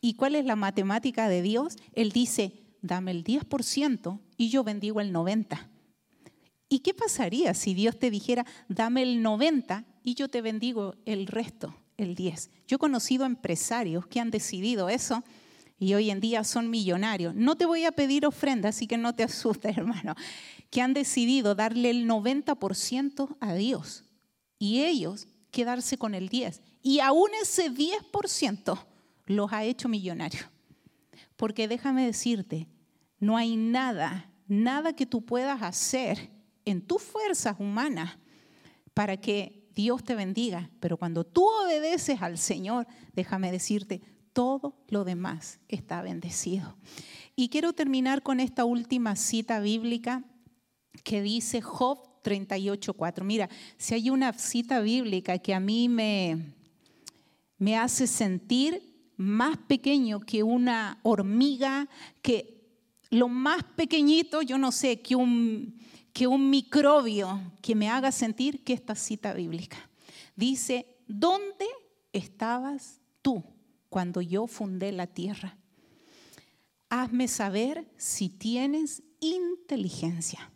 ¿Y 0.00 0.14
cuál 0.14 0.36
es 0.36 0.44
la 0.44 0.54
matemática 0.54 1.28
de 1.28 1.42
Dios? 1.42 1.74
Él 1.92 2.12
dice, 2.12 2.52
dame 2.82 3.10
el 3.10 3.24
10% 3.24 4.20
y 4.36 4.48
yo 4.48 4.62
bendigo 4.62 5.00
el 5.00 5.12
90%. 5.12 5.58
¿Y 6.68 6.78
qué 6.80 6.94
pasaría 6.94 7.52
si 7.52 7.74
Dios 7.74 7.98
te 7.98 8.08
dijera, 8.08 8.46
dame 8.68 9.02
el 9.02 9.22
90 9.22 9.86
y 10.04 10.14
yo 10.14 10.28
te 10.28 10.40
bendigo 10.40 10.94
el 11.04 11.26
resto, 11.26 11.74
el 11.96 12.14
10? 12.14 12.52
Yo 12.68 12.76
he 12.76 12.78
conocido 12.78 13.26
empresarios 13.26 14.06
que 14.06 14.20
han 14.20 14.30
decidido 14.30 14.88
eso 14.88 15.24
y 15.78 15.94
hoy 15.94 16.10
en 16.10 16.20
día 16.20 16.42
son 16.44 16.70
millonarios. 16.70 17.34
No 17.34 17.56
te 17.56 17.66
voy 17.66 17.84
a 17.84 17.92
pedir 17.92 18.26
ofrenda, 18.26 18.70
así 18.70 18.86
que 18.86 18.98
no 18.98 19.14
te 19.14 19.22
asustes, 19.22 19.76
hermano, 19.78 20.14
que 20.70 20.82
han 20.82 20.94
decidido 20.94 21.54
darle 21.54 21.90
el 21.90 22.08
90% 22.08 23.36
a 23.40 23.54
Dios 23.54 24.04
y 24.58 24.82
ellos 24.82 25.28
quedarse 25.50 25.96
con 25.96 26.14
el 26.14 26.28
10. 26.28 26.60
Y 26.82 27.00
aún 27.00 27.30
ese 27.40 27.72
10% 27.72 28.78
los 29.26 29.52
ha 29.52 29.64
hecho 29.64 29.88
millonarios. 29.88 30.46
Porque 31.36 31.68
déjame 31.68 32.04
decirte, 32.04 32.66
no 33.20 33.36
hay 33.36 33.56
nada, 33.56 34.30
nada 34.48 34.92
que 34.94 35.06
tú 35.06 35.24
puedas 35.24 35.62
hacer 35.62 36.30
en 36.64 36.82
tus 36.82 37.02
fuerzas 37.02 37.56
humanas 37.58 38.18
para 38.94 39.16
que 39.16 39.68
Dios 39.74 40.02
te 40.02 40.16
bendiga. 40.16 40.70
Pero 40.80 40.96
cuando 40.96 41.24
tú 41.24 41.46
obedeces 41.46 42.20
al 42.20 42.38
Señor, 42.38 42.86
déjame 43.14 43.52
decirte, 43.52 44.02
todo 44.38 44.76
lo 44.86 45.02
demás 45.02 45.58
está 45.66 46.00
bendecido. 46.00 46.76
Y 47.34 47.48
quiero 47.48 47.72
terminar 47.72 48.22
con 48.22 48.38
esta 48.38 48.64
última 48.64 49.16
cita 49.16 49.58
bíblica 49.58 50.22
que 51.02 51.22
dice 51.22 51.60
Job 51.60 51.98
38.4. 52.22 53.24
Mira, 53.24 53.48
si 53.78 53.94
hay 53.94 54.10
una 54.10 54.32
cita 54.34 54.78
bíblica 54.78 55.40
que 55.40 55.54
a 55.54 55.58
mí 55.58 55.88
me, 55.88 56.54
me 57.58 57.76
hace 57.76 58.06
sentir 58.06 59.10
más 59.16 59.56
pequeño 59.56 60.20
que 60.20 60.44
una 60.44 61.00
hormiga, 61.02 61.88
que 62.22 62.64
lo 63.10 63.26
más 63.26 63.64
pequeñito, 63.74 64.40
yo 64.42 64.56
no 64.56 64.70
sé, 64.70 65.00
que 65.00 65.16
un, 65.16 65.80
que 66.12 66.28
un 66.28 66.48
microbio 66.48 67.40
que 67.60 67.74
me 67.74 67.90
haga 67.90 68.12
sentir 68.12 68.62
que 68.62 68.72
esta 68.72 68.94
cita 68.94 69.34
bíblica. 69.34 69.78
Dice, 70.36 70.86
¿dónde 71.08 71.66
estabas 72.12 73.00
tú? 73.20 73.42
Cuando 73.88 74.20
yo 74.20 74.46
fundé 74.46 74.92
la 74.92 75.06
tierra. 75.06 75.58
Hazme 76.90 77.28
saber 77.28 77.90
si 77.96 78.28
tienes 78.28 79.02
inteligencia. 79.20 80.50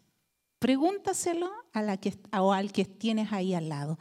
Pregúntaselo 0.58 1.50
a 1.72 1.82
la 1.82 1.96
que, 1.96 2.16
o 2.38 2.52
al 2.52 2.72
que 2.72 2.84
tienes 2.84 3.32
ahí 3.32 3.54
al 3.54 3.68
lado. 3.68 3.98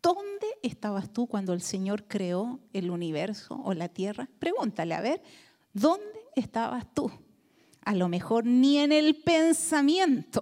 ¿Dónde 0.00 0.46
estabas 0.62 1.12
tú 1.12 1.26
cuando 1.26 1.52
el 1.52 1.60
Señor 1.60 2.04
creó 2.06 2.60
el 2.72 2.90
universo 2.90 3.60
o 3.64 3.74
la 3.74 3.88
tierra? 3.88 4.28
Pregúntale, 4.38 4.94
a 4.94 5.00
ver, 5.00 5.22
¿dónde 5.72 6.20
estabas 6.34 6.86
tú? 6.94 7.10
A 7.82 7.94
lo 7.94 8.08
mejor 8.08 8.46
ni 8.46 8.78
en 8.78 8.92
el 8.92 9.16
pensamiento, 9.22 10.40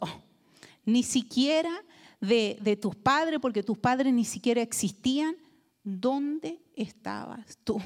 ni 0.85 1.03
siquiera 1.03 1.73
de, 2.21 2.59
de 2.61 2.77
tus 2.77 2.95
padres, 2.95 3.41
porque 3.41 3.63
tus 3.63 3.79
padres 3.79 4.13
ni 4.13 4.25
siquiera 4.25 4.63
existían. 4.63 5.37
¿Dónde 5.83 6.63
estabas 6.75 7.59
tú? 7.65 7.81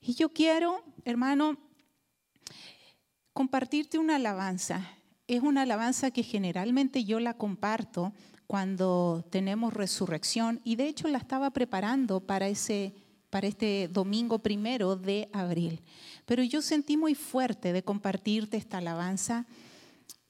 Y 0.00 0.14
yo 0.14 0.30
quiero, 0.30 0.82
hermano, 1.04 1.58
compartirte 3.32 3.98
una 3.98 4.16
alabanza. 4.16 4.88
Es 5.26 5.42
una 5.42 5.62
alabanza 5.62 6.10
que 6.10 6.22
generalmente 6.22 7.04
yo 7.04 7.20
la 7.20 7.34
comparto 7.34 8.12
cuando 8.46 9.26
tenemos 9.30 9.74
resurrección 9.74 10.60
y 10.64 10.76
de 10.76 10.88
hecho 10.88 11.06
la 11.08 11.18
estaba 11.18 11.50
preparando 11.50 12.20
para, 12.20 12.48
ese, 12.48 12.94
para 13.28 13.46
este 13.46 13.88
domingo 13.88 14.38
primero 14.38 14.96
de 14.96 15.28
abril. 15.32 15.82
Pero 16.24 16.42
yo 16.42 16.62
sentí 16.62 16.96
muy 16.96 17.14
fuerte 17.14 17.72
de 17.72 17.84
compartirte 17.84 18.56
esta 18.56 18.78
alabanza. 18.78 19.46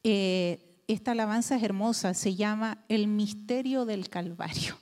Eh, 0.02 0.82
esta 0.88 1.12
alabanza 1.12 1.56
es 1.56 1.62
hermosa, 1.62 2.12
se 2.14 2.34
llama 2.34 2.84
El 2.88 3.06
misterio 3.06 3.84
del 3.84 4.08
Calvario. 4.08 4.76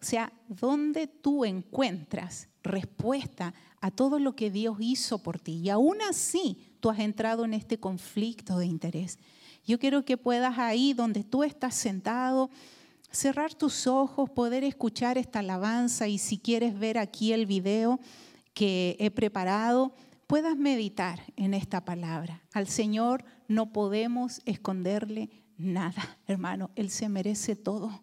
O 0.00 0.04
sea, 0.04 0.32
¿dónde 0.48 1.06
tú 1.06 1.44
encuentras 1.44 2.48
respuesta 2.62 3.54
a 3.80 3.90
todo 3.90 4.18
lo 4.18 4.34
que 4.34 4.50
Dios 4.50 4.76
hizo 4.80 5.22
por 5.22 5.38
ti. 5.38 5.52
Y 5.52 5.70
aún 5.70 5.98
así 6.02 6.58
tú 6.80 6.90
has 6.90 6.98
entrado 6.98 7.44
en 7.44 7.54
este 7.54 7.78
conflicto 7.78 8.58
de 8.58 8.66
interés. 8.66 9.18
Yo 9.66 9.78
quiero 9.78 10.04
que 10.04 10.16
puedas 10.16 10.58
ahí 10.58 10.94
donde 10.94 11.24
tú 11.24 11.44
estás 11.44 11.74
sentado, 11.74 12.50
cerrar 13.10 13.54
tus 13.54 13.86
ojos, 13.86 14.30
poder 14.30 14.64
escuchar 14.64 15.18
esta 15.18 15.40
alabanza 15.40 16.08
y 16.08 16.18
si 16.18 16.38
quieres 16.38 16.78
ver 16.78 16.98
aquí 16.98 17.32
el 17.32 17.46
video 17.46 18.00
que 18.54 18.96
he 18.98 19.10
preparado, 19.10 19.94
puedas 20.26 20.56
meditar 20.56 21.20
en 21.36 21.54
esta 21.54 21.84
palabra. 21.84 22.42
Al 22.52 22.66
Señor 22.68 23.24
no 23.46 23.72
podemos 23.72 24.40
esconderle 24.44 25.30
nada, 25.56 26.18
hermano. 26.26 26.70
Él 26.74 26.90
se 26.90 27.08
merece 27.08 27.56
todo, 27.56 28.02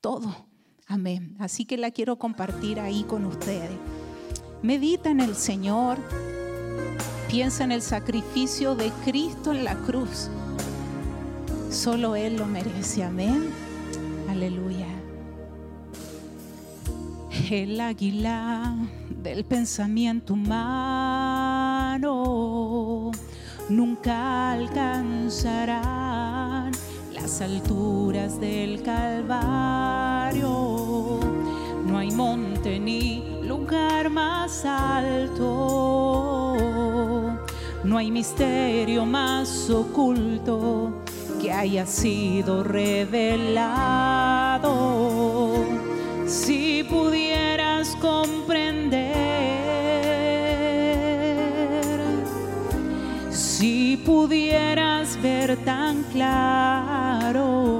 todo. 0.00 0.46
Amén. 0.86 1.36
Así 1.38 1.64
que 1.64 1.76
la 1.76 1.90
quiero 1.90 2.18
compartir 2.18 2.78
ahí 2.78 3.04
con 3.04 3.24
ustedes. 3.24 3.78
Medita 4.62 5.10
en 5.10 5.20
el 5.20 5.36
Señor. 5.36 5.98
Piensa 7.28 7.64
en 7.64 7.72
el 7.72 7.82
sacrificio 7.82 8.74
de 8.74 8.90
Cristo 9.04 9.52
en 9.52 9.64
la 9.64 9.74
cruz. 9.74 10.28
Solo 11.70 12.16
Él 12.16 12.36
lo 12.36 12.46
merece. 12.46 13.04
Amén. 13.04 13.50
Aleluya. 14.30 14.86
El 17.50 17.80
águila 17.80 18.74
del 19.22 19.44
pensamiento 19.44 20.32
humano 20.34 22.06
nunca 23.68 24.52
alcanzarán 24.52 25.86
las 27.12 27.40
alturas 27.40 28.40
del 28.40 28.82
Calvario. 28.82 30.75
Hay 32.06 32.12
monte 32.14 32.78
ni 32.78 33.20
lugar 33.42 34.08
más 34.10 34.64
alto. 34.64 36.54
No 37.82 37.98
hay 37.98 38.12
misterio 38.12 39.04
más 39.04 39.68
oculto 39.68 41.02
que 41.42 41.50
haya 41.50 41.84
sido 41.84 42.62
revelado. 42.62 43.24
Si 46.28 46.84
pudieras 46.84 47.96
comprender, 47.96 49.00
si 53.32 53.96
pudieras 53.96 55.20
ver 55.20 55.56
tan 55.64 56.04
claro 56.12 57.75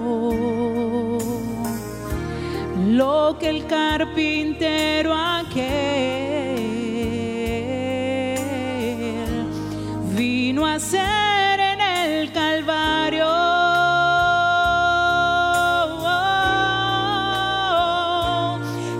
lo 2.96 3.36
que 3.38 3.50
el 3.50 3.66
carpintero 3.66 5.14
aquel 5.14 5.66
vino 10.16 10.64
a 10.64 10.74
hacer 10.76 11.60
en 11.60 11.80
el 11.82 12.32
Calvario. 12.32 13.26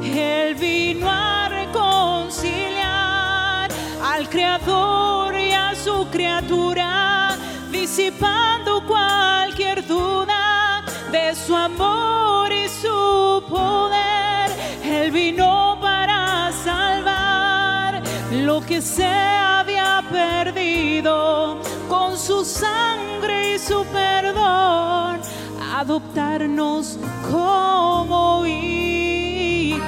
Él 0.04 0.54
vino 0.56 1.08
a 1.10 1.48
reconciliar 1.48 2.90
al 4.02 4.28
Creador 4.28 5.38
y 5.38 5.52
a 5.52 5.74
su 5.74 6.06
criatura, 6.10 7.34
disipando 7.72 8.86
cualquier 8.86 9.86
duda 9.86 10.84
de 11.10 11.34
su 11.34 11.56
amor 11.56 12.26
poder, 13.48 14.50
Él 14.84 15.10
vino 15.10 15.78
para 15.80 16.50
salvar 16.52 18.02
lo 18.32 18.60
que 18.60 18.80
se 18.80 19.06
había 19.06 20.02
perdido 20.10 21.58
con 21.88 22.16
su 22.18 22.44
sangre 22.44 23.54
y 23.54 23.58
su 23.58 23.84
perdón, 23.86 25.20
adoptarnos 25.74 26.98
como 27.30 28.44
hijos. 28.46 29.82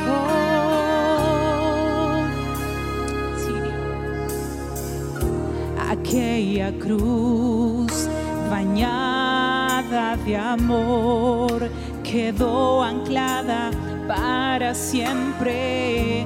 Aquella 5.90 6.72
cruz 6.78 8.08
bañada 8.50 10.16
de 10.24 10.36
amor 10.36 11.68
quedó 12.10 12.82
anclada 12.82 13.70
para 14.06 14.74
siempre 14.74 16.20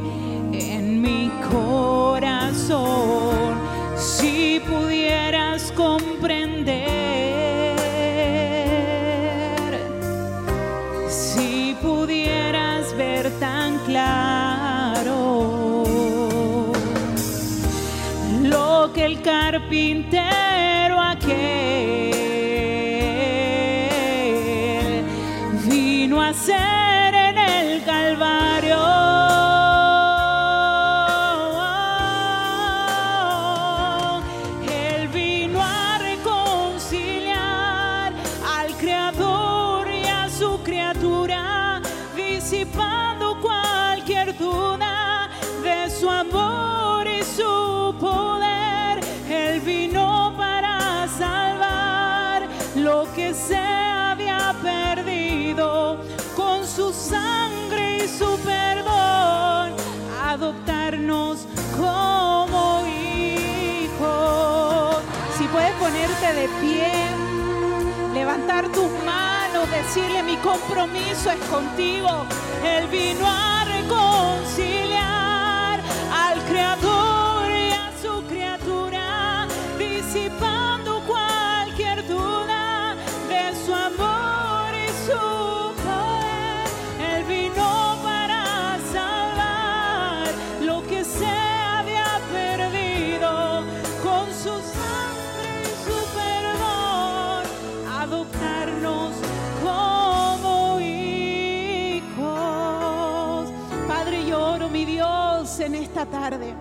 en 0.53 1.03
mi 1.03 1.29
corazón. 1.51 2.83
Si 3.97 4.61
pudieras 4.61 5.73
comprender, 5.73 6.77
si 11.09 11.77
pudieras 11.83 12.97
ver 12.97 13.29
tan 13.41 13.79
claro 13.81 14.33
lo 18.45 18.93
que 18.95 19.05
el 19.05 19.21
carpintero 19.23 20.22
disipando 42.53 43.41
cualquier 43.41 44.37
duda 44.37 45.31
de 45.63 45.89
su 45.89 46.11
amor 46.11 47.07
y 47.09 47.25
su 47.25 47.95
poder. 47.99 49.01
Él 49.31 49.61
vino 49.61 50.35
para 50.37 51.09
salvar 51.09 52.47
lo 52.77 53.11
que 53.15 53.33
se 53.33 53.57
había 53.57 54.55
perdido 54.63 55.97
con 56.37 56.67
su 56.67 56.93
sangre 56.93 58.05
y 58.05 58.09
su 58.09 58.39
perdón, 58.41 59.73
adoptarnos 60.23 61.47
como 61.75 62.85
hijos. 62.87 63.87
Si 65.39 65.45
puedes 65.45 65.73
ponerte 65.77 66.35
de 66.35 66.49
pie, 66.61 66.93
levantar 68.13 68.69
tus 68.69 68.91
decirle 69.73 70.23
mi 70.23 70.37
compromiso 70.37 71.31
es 71.31 71.41
contigo. 71.49 72.27
Él 72.65 72.87
vino 72.89 73.27
a 73.27 73.65
reconciliar 73.65 74.72
tarde. 106.07 106.55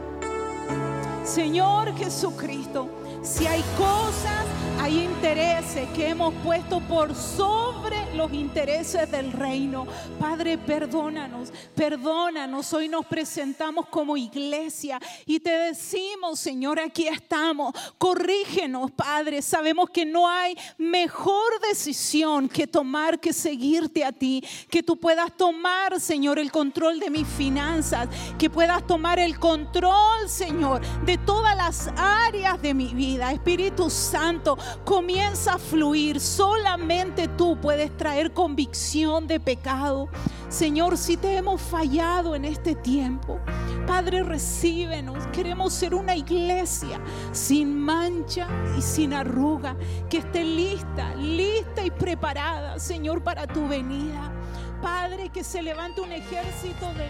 Señor 1.23 1.95
Jesucristo, 1.95 2.89
si 3.21 3.47
hay 3.47 3.63
cosas, 3.77 4.45
hay 4.79 5.03
intereses 5.03 5.87
que 5.89 6.09
hemos 6.09 6.33
puesto 6.43 6.79
por 6.81 7.13
sobre 7.15 8.01
los 8.22 8.34
intereses 8.34 9.09
del 9.09 9.32
reino. 9.32 9.88
Padre, 10.19 10.55
perdónanos, 10.55 11.51
perdónanos. 11.76 12.72
Hoy 12.72 12.88
nos 12.88 13.03
presentamos 13.07 13.88
como 13.88 14.15
iglesia 14.15 14.99
y 15.26 15.39
te 15.39 15.49
decimos, 15.49 16.39
Señor, 16.39 16.80
aquí 16.80 17.07
estamos. 17.07 17.74
Corrígenos, 17.97 18.91
Padre. 18.91 19.41
Sabemos 19.41 19.89
que 19.89 20.05
no 20.05 20.30
hay 20.30 20.55
mejor 20.78 21.59
decisión 21.67 22.47
que 22.47 22.67
tomar 22.67 23.19
que 23.19 23.34
seguirte 23.34 24.05
a 24.05 24.11
ti. 24.11 24.43
Que 24.69 24.84
tú 24.84 24.97
puedas 24.97 25.36
tomar, 25.36 25.99
Señor, 25.99 26.38
el 26.38 26.51
control 26.51 26.99
de 26.99 27.09
mis 27.09 27.28
finanzas. 27.28 28.07
Que 28.38 28.51
puedas 28.51 28.86
tomar 28.86 29.17
el 29.17 29.39
control, 29.39 30.30
Señor, 30.30 30.82
de 31.05 31.17
todas 31.17 31.57
las 31.57 31.88
áreas 31.97 32.61
de 32.61 32.76
mi 32.76 32.93
vida. 32.93 33.32
Espíritu 33.32 33.89
Santo, 33.89 34.59
comienza 34.86 35.53
a 35.53 35.57
fluir. 35.57 36.19
Solamente 36.19 37.28
tú 37.28 37.57
puedes 37.59 37.97
traer 38.12 38.34
convicción 38.34 39.26
de 39.26 39.39
pecado. 39.39 40.09
Señor, 40.49 40.97
si 40.97 41.16
te 41.16 41.38
hemos 41.38 41.62
fallado 41.62 42.36
en 42.36 42.43
este 42.43 42.76
tiempo, 42.76 43.39
Padre, 43.88 44.22
recíbenos. 44.22 45.26
Queremos 45.28 45.72
ser 45.72 45.95
una 45.95 46.14
iglesia 46.14 46.99
sin 47.32 47.80
mancha 47.80 48.49
y 48.78 48.82
sin 48.82 49.14
arruga, 49.14 49.78
que 50.09 50.18
esté 50.18 50.43
lista, 50.43 51.16
lista 51.16 51.86
y 51.86 51.91
preparada, 51.91 52.80
Señor, 52.80 53.24
para 53.24 53.47
tu 53.47 53.66
venida. 53.66 54.30
Padre, 54.82 55.30
que 55.30 55.45
se 55.45 55.62
levante 55.62 56.01
un 56.01 56.12
ejército 56.12 56.93
de 56.95 57.09